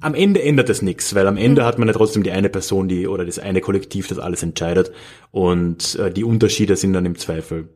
[0.00, 1.66] am Ende ändert es nichts, weil am Ende mhm.
[1.66, 4.92] hat man ja trotzdem die eine Person, die oder das eine Kollektiv, das alles entscheidet.
[5.30, 7.68] Und äh, die Unterschiede sind dann im Zweifel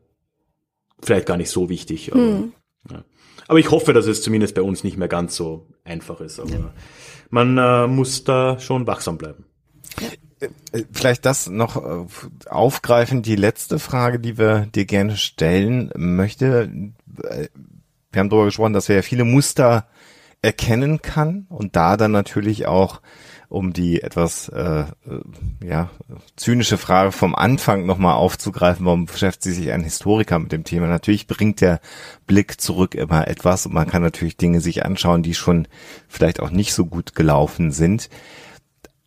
[1.01, 2.11] vielleicht gar nicht so wichtig.
[2.11, 2.53] Aber, mhm.
[2.89, 3.03] ja.
[3.47, 6.39] Aber ich hoffe, dass es zumindest bei uns nicht mehr ganz so einfach ist.
[6.39, 6.73] Aber ja.
[7.29, 9.45] man äh, muss da schon wachsam bleiben.
[9.99, 10.07] Ja.
[10.71, 12.05] Äh, vielleicht das noch äh,
[12.49, 16.71] aufgreifen, die letzte Frage, die wir dir gerne stellen möchte.
[17.23, 17.47] Äh,
[18.11, 19.87] wir haben darüber gesprochen, dass wir ja viele Muster
[20.41, 23.01] erkennen kann und da dann natürlich auch
[23.51, 24.85] um die etwas äh,
[25.63, 25.89] ja
[26.37, 30.87] zynische Frage vom Anfang nochmal aufzugreifen, warum beschäftigt sich ein Historiker mit dem Thema?
[30.87, 31.81] Natürlich bringt der
[32.27, 35.67] Blick zurück immer etwas und man kann natürlich Dinge sich anschauen, die schon
[36.07, 38.09] vielleicht auch nicht so gut gelaufen sind.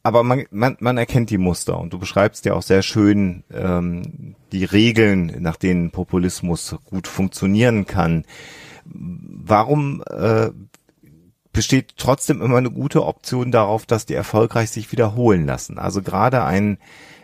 [0.03, 4.37] Aber man, man, man erkennt die Muster und du beschreibst ja auch sehr schön ähm,
[4.53, 8.27] die Regeln, nach denen Populismus gut funktionieren kann.
[8.85, 10.51] Warum äh,
[11.55, 15.79] besteht trotzdem immer eine gute Option darauf, dass die erfolgreich sich wiederholen lassen.
[15.79, 16.77] Also gerade ein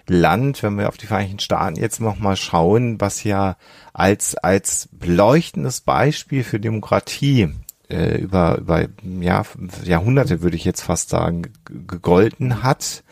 [0.06, 3.56] Land, wenn wir auf die Vereinigten Staaten jetzt nochmal schauen, was ja
[3.92, 7.50] als, als leuchtendes Beispiel für Demokratie
[7.90, 8.86] äh, über, über
[9.20, 9.42] ja,
[9.84, 13.02] Jahrhunderte, würde ich jetzt fast sagen, gegolten hat,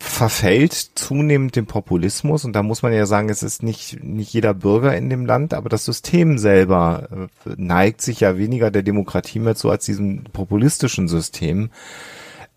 [0.00, 4.54] verfällt zunehmend dem Populismus und da muss man ja sagen, es ist nicht, nicht jeder
[4.54, 9.38] Bürger in dem Land, aber das System selber äh, neigt sich ja weniger der Demokratie
[9.38, 11.70] mehr zu als diesem populistischen System.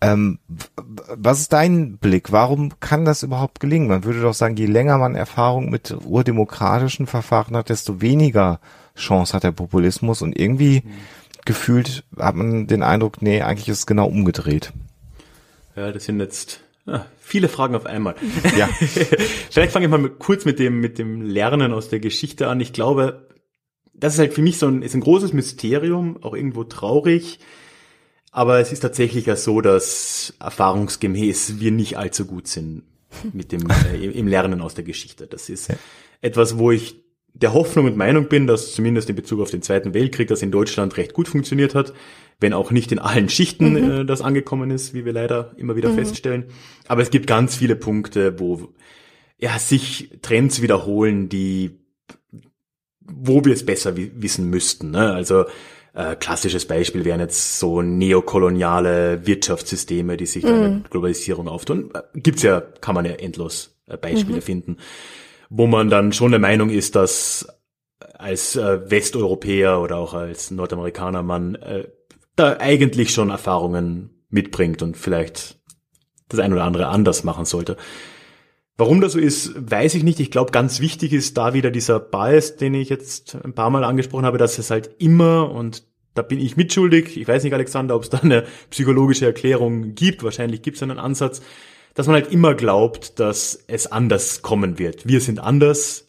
[0.00, 0.40] Ähm,
[0.76, 2.32] was ist dein Blick?
[2.32, 3.86] Warum kann das überhaupt gelingen?
[3.86, 8.58] Man würde doch sagen, je länger man Erfahrung mit urdemokratischen Verfahren hat, desto weniger
[8.96, 10.90] Chance hat der Populismus und irgendwie mhm.
[11.44, 14.72] gefühlt hat man den Eindruck, nee, eigentlich ist es genau umgedreht.
[15.76, 18.14] Ja, das sind jetzt Ah, viele Fragen auf einmal.
[18.56, 18.66] Ja.
[18.66, 22.60] Vielleicht fange ich mal kurz mit dem, mit dem Lernen aus der Geschichte an.
[22.60, 23.28] Ich glaube,
[23.94, 27.38] das ist halt für mich so ein, ist ein großes Mysterium, auch irgendwo traurig.
[28.32, 32.82] Aber es ist tatsächlich ja so, dass erfahrungsgemäß wir nicht allzu gut sind
[33.32, 35.26] mit dem äh, im Lernen aus der Geschichte.
[35.26, 35.72] Das ist
[36.20, 37.01] etwas, wo ich
[37.34, 40.50] der Hoffnung und Meinung bin, dass zumindest in Bezug auf den Zweiten Weltkrieg das in
[40.50, 41.92] Deutschland recht gut funktioniert hat,
[42.40, 43.90] wenn auch nicht in allen Schichten mhm.
[43.90, 45.96] äh, das angekommen ist, wie wir leider immer wieder mhm.
[45.96, 46.44] feststellen.
[46.86, 48.72] Aber es gibt ganz viele Punkte, wo
[49.38, 51.78] ja sich Trends wiederholen, die
[53.04, 54.90] wo wir es besser wissen müssten.
[54.90, 55.12] Ne?
[55.12, 55.44] Also
[55.94, 60.84] äh, klassisches Beispiel wären jetzt so neokoloniale Wirtschaftssysteme, die sich mhm.
[60.88, 61.90] Globalisierung auftun.
[61.94, 64.42] Äh, gibt's ja, kann man ja endlos äh, Beispiele mhm.
[64.42, 64.76] finden,
[65.54, 67.46] wo man dann schon der Meinung ist, dass
[68.14, 71.88] als äh, Westeuropäer oder auch als Nordamerikaner man äh,
[72.36, 75.60] da eigentlich schon Erfahrungen mitbringt und vielleicht
[76.28, 77.76] das ein oder andere anders machen sollte.
[78.78, 80.20] Warum das so ist, weiß ich nicht.
[80.20, 83.84] Ich glaube, ganz wichtig ist da wieder dieser Bias, den ich jetzt ein paar Mal
[83.84, 87.94] angesprochen habe, dass es halt immer, und da bin ich mitschuldig, ich weiß nicht, Alexander,
[87.94, 91.42] ob es da eine psychologische Erklärung gibt, wahrscheinlich gibt es einen Ansatz,
[91.94, 95.06] dass man halt immer glaubt, dass es anders kommen wird.
[95.06, 96.08] Wir sind anders,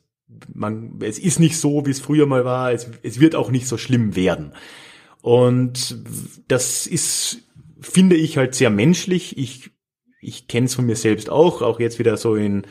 [0.54, 3.68] man, es ist nicht so, wie es früher mal war, es, es wird auch nicht
[3.68, 4.54] so schlimm werden.
[5.22, 5.98] Und
[6.48, 7.40] das ist,
[7.80, 9.38] finde ich halt sehr menschlich.
[9.38, 9.72] Ich
[10.24, 12.64] ich kenne es von mir selbst auch, auch jetzt wieder so in,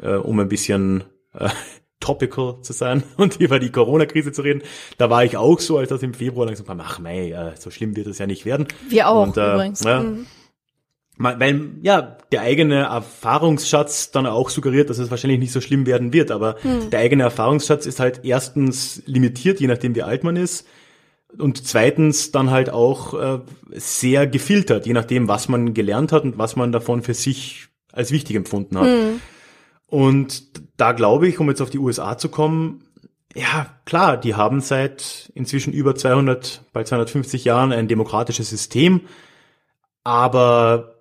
[0.00, 1.04] äh, um ein bisschen
[1.34, 1.48] äh,
[2.00, 4.62] topical zu sein und über die Corona-Krise zu reden.
[4.96, 7.70] Da war ich auch so, als das im Februar langsam kam, ach mei, äh, so
[7.70, 8.68] schlimm wird es ja nicht werden.
[8.88, 9.84] Wir auch und, äh, übrigens.
[9.84, 10.26] Ja, mhm.
[11.22, 16.14] Weil ja der eigene Erfahrungsschatz dann auch suggeriert, dass es wahrscheinlich nicht so schlimm werden
[16.14, 16.88] wird, aber mhm.
[16.88, 20.66] der eigene Erfahrungsschatz ist halt erstens limitiert, je nachdem wie alt man ist
[21.38, 23.40] und zweitens dann halt auch äh,
[23.72, 28.12] sehr gefiltert, je nachdem, was man gelernt hat und was man davon für sich als
[28.12, 28.86] wichtig empfunden hat.
[28.86, 29.20] Mhm.
[29.86, 30.44] Und
[30.76, 32.84] da glaube ich, um jetzt auf die USA zu kommen,
[33.34, 39.02] ja, klar, die haben seit inzwischen über 200, bei 250 Jahren ein demokratisches System,
[40.02, 40.99] aber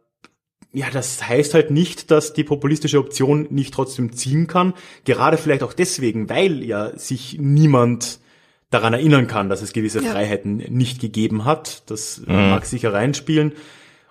[0.72, 4.74] ja, das heißt halt nicht, dass die populistische Option nicht trotzdem ziehen kann.
[5.04, 8.20] Gerade vielleicht auch deswegen, weil ja sich niemand
[8.70, 10.12] daran erinnern kann, dass es gewisse ja.
[10.12, 11.90] Freiheiten nicht gegeben hat.
[11.90, 12.52] Das mhm.
[12.52, 13.54] mag sicher reinspielen.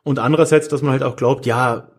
[0.02, 1.92] Und andererseits, dass man halt auch glaubt, ja,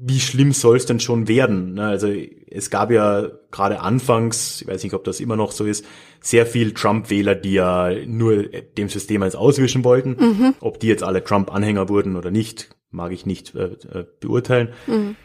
[0.00, 1.74] wie schlimm soll es denn schon werden?
[1.74, 2.08] Ne, also
[2.50, 5.84] es gab ja gerade anfangs, ich weiß nicht, ob das immer noch so ist,
[6.20, 10.16] sehr viel Trump-Wähler, die ja nur dem System eins auswischen wollten.
[10.18, 10.54] Mhm.
[10.60, 14.72] Ob die jetzt alle Trump-Anhänger wurden oder nicht, mag ich nicht äh, äh beurteilen.
[14.86, 15.16] Mhm.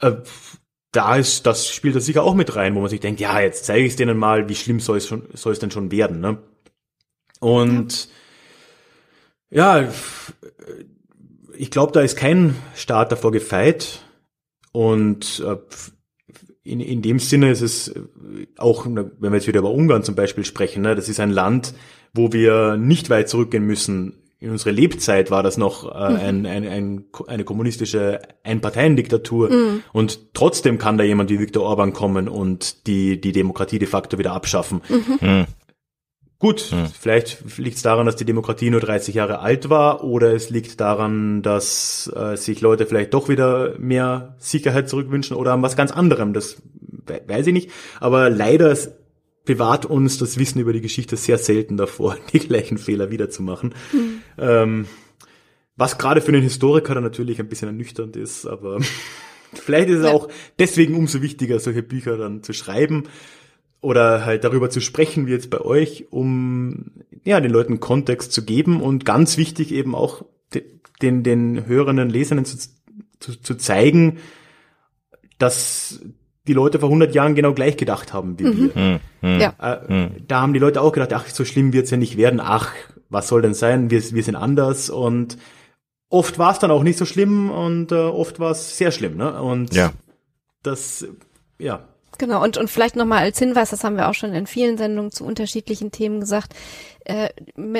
[0.00, 0.12] Äh,
[0.92, 3.64] da ist, das spielt das sicher auch mit rein, wo man sich denkt, ja, jetzt
[3.64, 6.20] zeige ich es denen mal, wie schlimm soll es schon, soll es denn schon werden,
[6.20, 6.38] ne?
[7.40, 8.08] Und
[9.50, 9.88] ja,
[11.56, 14.00] ich glaube, da ist kein Staat davor gefeit.
[14.72, 15.56] Und äh,
[16.62, 17.94] in, in dem Sinne ist es
[18.56, 21.74] auch, wenn wir jetzt wieder über Ungarn zum Beispiel sprechen, ne, das ist ein Land,
[22.14, 26.16] wo wir nicht weit zurückgehen müssen in unserer Lebzeit war das noch äh, mhm.
[26.16, 29.82] ein, ein, ein, eine kommunistische Einparteiendiktatur mhm.
[29.92, 34.18] und trotzdem kann da jemand wie Viktor Orban kommen und die, die Demokratie de facto
[34.18, 34.82] wieder abschaffen.
[34.88, 35.28] Mhm.
[35.28, 35.46] mhm.
[36.40, 36.88] Gut, mhm.
[36.88, 40.80] vielleicht liegt es daran, dass die Demokratie nur 30 Jahre alt war oder es liegt
[40.80, 45.92] daran, dass äh, sich Leute vielleicht doch wieder mehr Sicherheit zurückwünschen oder an was ganz
[45.92, 46.32] anderem.
[46.32, 46.60] Das
[47.28, 47.70] weiß ich nicht.
[48.00, 48.76] Aber leider
[49.44, 53.74] bewahrt uns das Wissen über die Geschichte sehr selten davor, die gleichen Fehler wiederzumachen.
[53.92, 54.21] Mhm.
[54.38, 54.86] Ähm,
[55.76, 58.80] was gerade für einen Historiker dann natürlich ein bisschen ernüchternd ist, aber
[59.54, 60.12] vielleicht ist es ja.
[60.12, 60.28] auch
[60.58, 63.04] deswegen umso wichtiger, solche Bücher dann zu schreiben
[63.80, 66.92] oder halt darüber zu sprechen, wie jetzt bei euch, um
[67.24, 70.24] ja den Leuten Kontext zu geben und ganz wichtig eben auch
[71.00, 72.56] den den hörenden Lesenden zu,
[73.18, 74.18] zu, zu zeigen,
[75.38, 76.00] dass
[76.46, 78.70] die Leute vor 100 Jahren genau gleich gedacht haben wie mhm.
[78.74, 79.00] wir.
[79.22, 79.40] Mhm.
[79.40, 79.54] Ja.
[79.60, 80.10] Äh, mhm.
[80.26, 82.40] Da haben die Leute auch gedacht, ach, so schlimm wird's ja nicht werden.
[82.40, 82.72] Ach,
[83.12, 83.90] was soll denn sein?
[83.90, 84.90] Wir, wir sind anders.
[84.90, 85.38] Und
[86.08, 89.16] oft war es dann auch nicht so schlimm und äh, oft war es sehr schlimm.
[89.16, 89.40] Ne?
[89.40, 89.92] Und ja.
[90.62, 91.06] das,
[91.58, 91.88] ja,
[92.22, 95.10] Genau, und, und vielleicht nochmal als Hinweis, das haben wir auch schon in vielen Sendungen
[95.10, 96.54] zu unterschiedlichen Themen gesagt,
[97.04, 97.30] äh,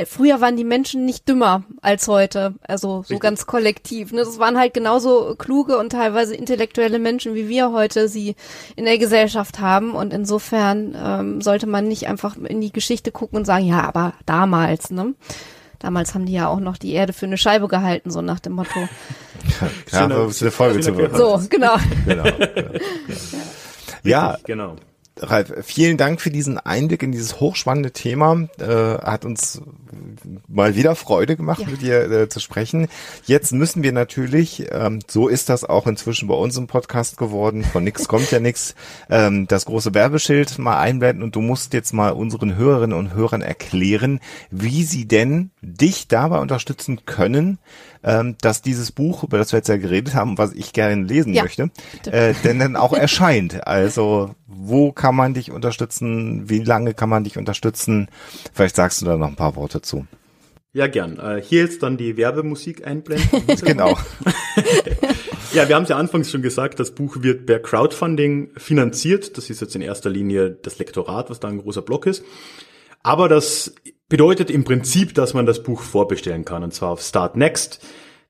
[0.05, 3.21] früher waren die Menschen nicht dümmer als heute, also so Richtig.
[3.21, 4.11] ganz kollektiv.
[4.11, 4.19] Ne?
[4.25, 8.35] Das waren halt genauso kluge und teilweise intellektuelle Menschen, wie wir heute sie
[8.75, 9.93] in der Gesellschaft haben.
[9.93, 14.15] Und insofern ähm, sollte man nicht einfach in die Geschichte gucken und sagen, ja, aber
[14.27, 15.15] damals, ne?
[15.79, 18.55] Damals haben die ja auch noch die Erde für eine Scheibe gehalten, so nach dem
[18.55, 18.71] Motto.
[19.93, 21.77] Ja, ja eine Folge zu So, genau.
[22.07, 22.25] genau, genau.
[22.25, 23.39] Ja,
[24.45, 24.77] genau.
[25.19, 28.49] Ralf, vielen Dank für diesen Einblick in dieses hochspannende Thema.
[28.59, 29.61] Äh, hat uns
[30.49, 31.69] mal wieder Freude gemacht, ja.
[31.69, 32.89] mit dir äh, zu sprechen.
[33.27, 37.63] Jetzt müssen wir natürlich, ähm, so ist das auch inzwischen bei uns im Podcast geworden,
[37.63, 38.75] von nix kommt ja nix,
[39.11, 43.43] ähm, das große Werbeschild mal einblenden und du musst jetzt mal unseren Hörerinnen und Hörern
[43.43, 44.19] erklären,
[44.51, 47.59] wie sie denn dich dabei unterstützen können,
[48.05, 51.35] ähm, dass dieses Buch, über das wir jetzt ja geredet haben, was ich gerne lesen
[51.35, 51.71] ja, möchte,
[52.07, 53.67] äh, denn dann auch erscheint.
[53.67, 56.49] Also wo kann man dich unterstützen?
[56.49, 58.09] Wie lange kann man dich unterstützen?
[58.53, 60.07] Vielleicht sagst du da noch ein paar Worte zu.
[60.75, 61.19] Ja, gern.
[61.19, 63.47] Äh, hier jetzt dann die Werbemusik einblenden.
[63.63, 63.91] genau.
[65.53, 69.37] ja, wir haben es ja anfangs schon gesagt, das Buch wird per Crowdfunding finanziert.
[69.37, 72.25] Das ist jetzt in erster Linie das Lektorat, was da ein großer Block ist.
[73.03, 73.75] Aber das
[74.09, 77.81] bedeutet im Prinzip, dass man das Buch vorbestellen kann, und zwar auf Start Next.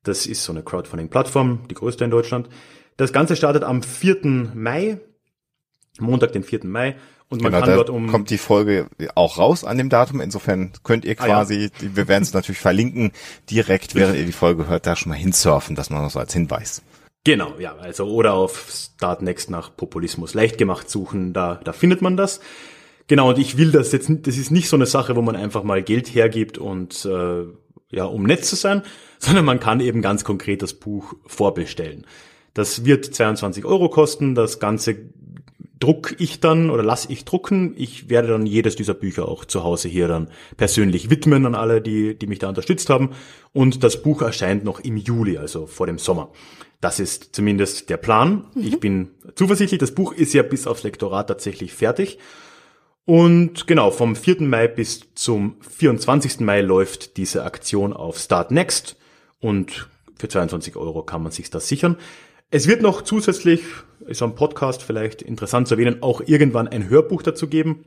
[0.03, 2.49] Das ist so eine Crowdfunding-Plattform, die größte in Deutschland.
[2.97, 4.51] Das Ganze startet am 4.
[4.55, 4.99] Mai,
[5.99, 6.61] Montag, den 4.
[6.65, 6.97] Mai.
[7.29, 8.09] Und man genau, kann dort um.
[8.09, 10.21] Kommt die Folge auch raus an dem Datum.
[10.21, 11.97] Insofern könnt ihr quasi, ah, ja.
[11.97, 13.13] wir werden es natürlich verlinken,
[13.51, 16.35] direkt, während ihr die Folge hört, da schon mal hinsurfen, dass man noch so als
[16.35, 16.83] Hinweis.
[17.25, 22.03] Genau, ja, also oder auf Start Next nach Populismus leicht gemacht suchen, da, da findet
[22.03, 22.41] man das.
[23.09, 25.63] Genau, und ich will das jetzt, das ist nicht so eine Sache, wo man einfach
[25.63, 27.45] mal Geld hergibt und äh,
[27.91, 28.83] ja, um nett zu sein,
[29.19, 32.07] sondern man kann eben ganz konkret das Buch vorbestellen.
[32.55, 34.97] Das wird 22 Euro kosten, das Ganze
[35.83, 37.75] druck ich dann oder lass ich drucken.
[37.77, 41.83] Ich werde dann jedes dieser Bücher auch zu Hause hier dann persönlich widmen an alle,
[41.83, 43.11] die, die mich da unterstützt haben.
[43.53, 46.31] Und das Buch erscheint noch im Juli, also vor dem Sommer.
[46.81, 48.45] Das ist zumindest der Plan.
[48.55, 48.63] Mhm.
[48.63, 49.81] Ich bin zuversichtlich.
[49.81, 52.19] Das Buch ist ja bis aufs Lektorat tatsächlich fertig.
[53.05, 54.43] Und genau, vom 4.
[54.43, 56.41] Mai bis zum 24.
[56.41, 58.97] Mai läuft diese Aktion auf Start Next
[59.41, 61.97] und für 22 Euro kann man sich das sichern.
[62.51, 63.63] Es wird noch zusätzlich,
[64.07, 67.87] ist am Podcast vielleicht interessant zu erwähnen, auch irgendwann ein Hörbuch dazu geben.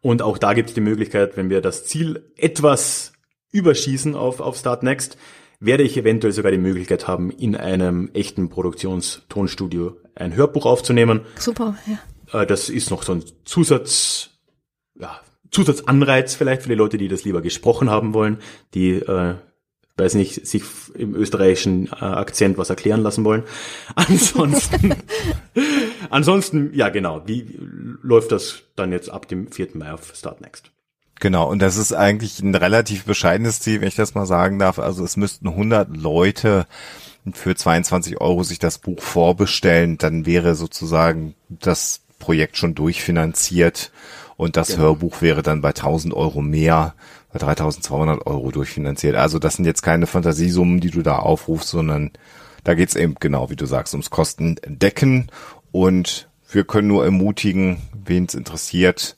[0.00, 3.14] Und auch da gibt es die Möglichkeit, wenn wir das Ziel etwas
[3.50, 5.16] überschießen auf, auf Start Next,
[5.60, 11.22] werde ich eventuell sogar die Möglichkeit haben, in einem echten Produktionstonstudio ein Hörbuch aufzunehmen.
[11.38, 11.98] Super, ja.
[12.32, 14.30] Äh, das ist noch so ein Zusatz,
[14.98, 15.20] ja,
[15.50, 18.38] Zusatzanreiz vielleicht für die Leute, die das lieber gesprochen haben wollen,
[18.74, 19.36] die, äh,
[19.96, 20.64] weiß nicht, sich
[20.94, 23.44] im österreichischen äh, Akzent was erklären lassen wollen.
[23.94, 24.96] Ansonsten,
[26.10, 27.58] ansonsten, ja genau, wie
[28.02, 29.68] läuft das dann jetzt ab dem 4.
[29.74, 30.70] Mai auf Start Next?
[31.20, 34.80] Genau, und das ist eigentlich ein relativ bescheidenes Ziel, wenn ich das mal sagen darf.
[34.80, 36.66] Also es müssten 100 Leute
[37.32, 43.92] für 22 Euro sich das Buch vorbestellen, dann wäre sozusagen das Projekt schon durchfinanziert
[44.36, 44.80] und das genau.
[44.80, 46.94] Hörbuch wäre dann bei 1000 Euro mehr,
[47.30, 49.14] bei 3200 Euro durchfinanziert.
[49.14, 52.12] Also das sind jetzt keine Fantasiesummen, die du da aufrufst, sondern
[52.64, 55.30] da geht's eben genau, wie du sagst, ums Kostendecken
[55.70, 59.16] und wir können nur ermutigen, wen es interessiert,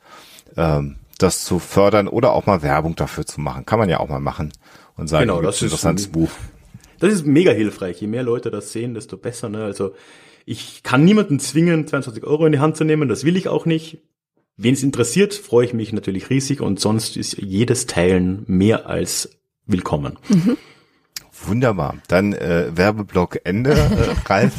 [0.56, 3.66] ähm, das zu fördern oder auch mal Werbung dafür zu machen.
[3.66, 4.52] Kann man ja auch mal machen
[4.96, 6.30] und sagen, genau, das ist ein interessantes Buch.
[6.98, 8.00] Das ist mega hilfreich.
[8.00, 9.48] Je mehr Leute das sehen, desto besser.
[9.48, 9.62] Ne?
[9.62, 9.92] Also
[10.46, 13.66] ich kann niemanden zwingen, 22 Euro in die Hand zu nehmen, das will ich auch
[13.66, 13.98] nicht.
[14.56, 19.28] Wen es interessiert, freue ich mich natürlich riesig und sonst ist jedes Teilen mehr als
[19.66, 20.18] willkommen.
[20.28, 20.56] Mhm.
[21.44, 21.96] Wunderbar.
[22.08, 24.54] Dann äh, Werbeblock Ende, äh, Ralf.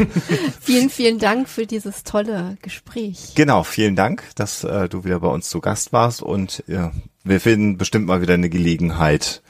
[0.62, 3.34] vielen, vielen Dank für dieses tolle Gespräch.
[3.36, 6.92] Genau, vielen Dank, dass äh, du wieder bei uns zu Gast warst und ja,
[7.24, 9.42] wir finden bestimmt mal wieder eine Gelegenheit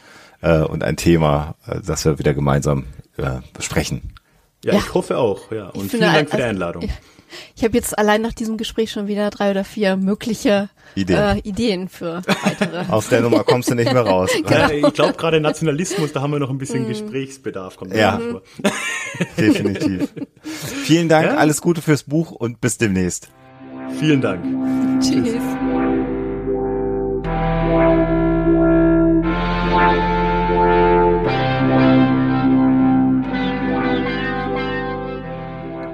[0.42, 2.86] äh, und ein Thema, äh, das wir wieder gemeinsam
[3.18, 4.14] äh, besprechen.
[4.64, 5.52] Ja, ja, ich hoffe auch.
[5.52, 5.70] Ja.
[5.70, 6.84] Und vielen Dank für die also, Einladung.
[6.84, 6.92] Ich,
[7.56, 11.40] ich habe jetzt allein nach diesem Gespräch schon wieder drei oder vier mögliche Ideen, äh,
[11.40, 12.92] Ideen für weitere.
[12.92, 14.32] Aus der Nummer kommst du nicht mehr raus.
[14.46, 14.88] genau.
[14.88, 16.88] Ich glaube gerade Nationalismus, da haben wir noch ein bisschen mm.
[16.88, 17.78] Gesprächsbedarf.
[17.78, 18.42] Kommt ja, mhm.
[19.38, 20.10] definitiv.
[20.42, 21.38] Vielen Dank, ja?
[21.38, 23.30] alles Gute fürs Buch und bis demnächst.
[24.00, 24.44] Vielen Dank.
[25.02, 25.34] Tschüss.
[25.34, 25.67] Tschüss.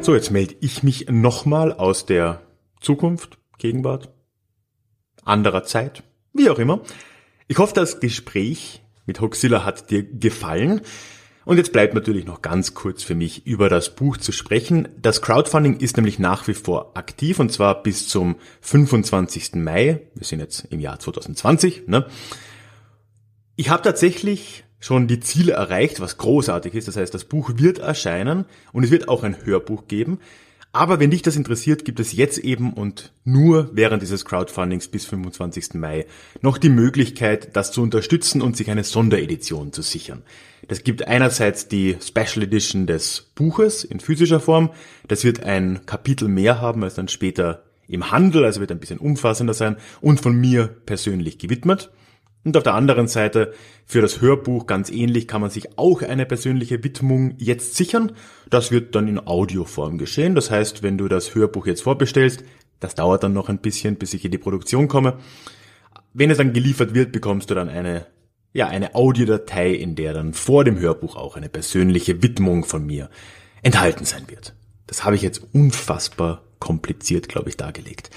[0.04, 2.42] So, jetzt melde ich mich nochmal aus der
[2.82, 4.10] Zukunft, Gegenwart,
[5.24, 6.82] anderer Zeit, wie auch immer.
[7.48, 10.82] Ich hoffe, das Gespräch mit Hoxilla hat dir gefallen.
[11.46, 14.90] Und jetzt bleibt natürlich noch ganz kurz für mich über das Buch zu sprechen.
[15.02, 19.56] Das Crowdfunding ist nämlich nach wie vor aktiv und zwar bis zum 25.
[19.56, 20.02] Mai.
[20.16, 21.88] Wir sind jetzt im Jahr 2020.
[21.88, 22.08] Ne?
[23.56, 26.90] Ich habe tatsächlich schon die Ziele erreicht, was großartig ist.
[26.90, 30.20] Das heißt, das Buch wird erscheinen und es wird auch ein Hörbuch geben.
[30.74, 35.06] Aber wenn dich das interessiert, gibt es jetzt eben und nur während dieses Crowdfundings bis
[35.06, 35.76] 25.
[35.76, 36.06] Mai
[36.42, 40.24] noch die Möglichkeit, das zu unterstützen und sich eine Sonderedition zu sichern.
[40.68, 44.72] Das gibt einerseits die Special Edition des Buches in physischer Form.
[45.08, 49.00] Das wird ein Kapitel mehr haben als dann später im Handel, also wird ein bisschen
[49.00, 51.90] umfassender sein und von mir persönlich gewidmet.
[52.46, 53.54] Und auf der anderen Seite,
[53.86, 58.12] für das Hörbuch ganz ähnlich kann man sich auch eine persönliche Widmung jetzt sichern.
[58.50, 60.36] Das wird dann in Audioform geschehen.
[60.36, 62.44] Das heißt, wenn du das Hörbuch jetzt vorbestellst,
[62.80, 65.20] das dauert dann noch ein bisschen, bis ich in die Produktion komme.
[66.14, 68.08] Wenn es dann geliefert wird, bekommst du dann eine,
[68.52, 73.10] ja, eine Audiodatei, in der dann vor dem Hörbuch auch eine persönliche Widmung von mir
[73.62, 74.54] enthalten sein wird.
[74.86, 78.10] Das habe ich jetzt unfassbar kompliziert, glaube ich, dargelegt.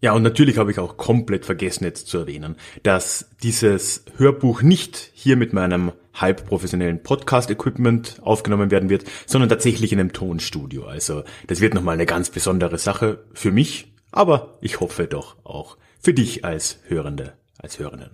[0.00, 5.10] Ja, und natürlich habe ich auch komplett vergessen jetzt zu erwähnen, dass dieses Hörbuch nicht
[5.12, 10.86] hier mit meinem halb professionellen Podcast-Equipment aufgenommen werden wird, sondern tatsächlich in einem Tonstudio.
[10.86, 15.76] Also das wird nochmal eine ganz besondere Sache für mich, aber ich hoffe doch auch
[16.00, 18.10] für dich als Hörende, als Hörenden.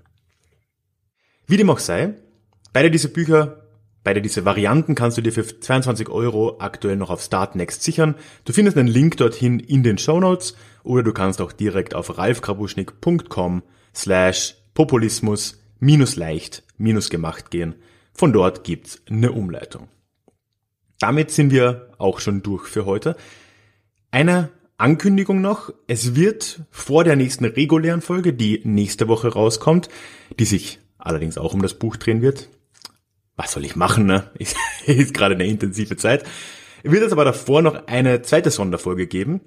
[1.46, 2.14] Wie dem auch sei,
[2.72, 3.60] beide diese Bücher
[4.04, 8.16] Beide diese Varianten kannst du dir für 22 Euro aktuell noch auf Startnext sichern.
[8.44, 10.54] Du findest einen Link dorthin in den Show Notes
[10.84, 13.62] oder du kannst auch direkt auf ralfkrabuschnik.com
[13.94, 17.74] slash populismus minus leicht minus gemacht gehen.
[18.12, 19.88] Von dort gibt's eine Umleitung.
[21.00, 23.16] Damit sind wir auch schon durch für heute.
[24.12, 25.72] Eine Ankündigung noch.
[25.86, 29.88] Es wird vor der nächsten regulären Folge, die nächste Woche rauskommt,
[30.38, 32.48] die sich allerdings auch um das Buch drehen wird,
[33.36, 34.30] was soll ich machen, ne?
[34.38, 34.56] Ist,
[34.86, 36.24] ist gerade eine intensive Zeit.
[36.82, 39.40] Wird es aber davor noch eine zweite Sonderfolge geben.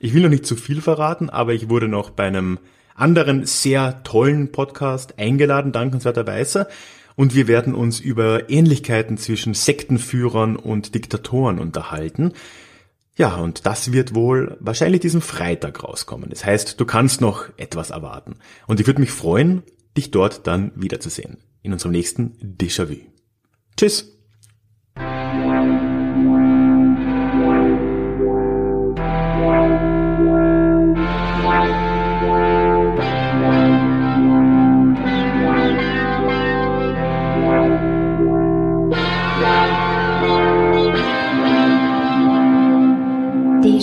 [0.00, 2.58] Ich will noch nicht zu viel verraten, aber ich wurde noch bei einem
[2.94, 6.68] anderen sehr tollen Podcast eingeladen, dankenswerterweise.
[7.16, 12.32] Und wir werden uns über Ähnlichkeiten zwischen Sektenführern und Diktatoren unterhalten.
[13.16, 16.30] Ja, und das wird wohl wahrscheinlich diesen Freitag rauskommen.
[16.30, 18.36] Das heißt, du kannst noch etwas erwarten.
[18.66, 19.62] Und ich würde mich freuen,
[19.96, 21.38] dich dort dann wiederzusehen.
[21.62, 22.96] In unserem nächsten Déjà-vu.
[23.76, 24.10] Tschüss.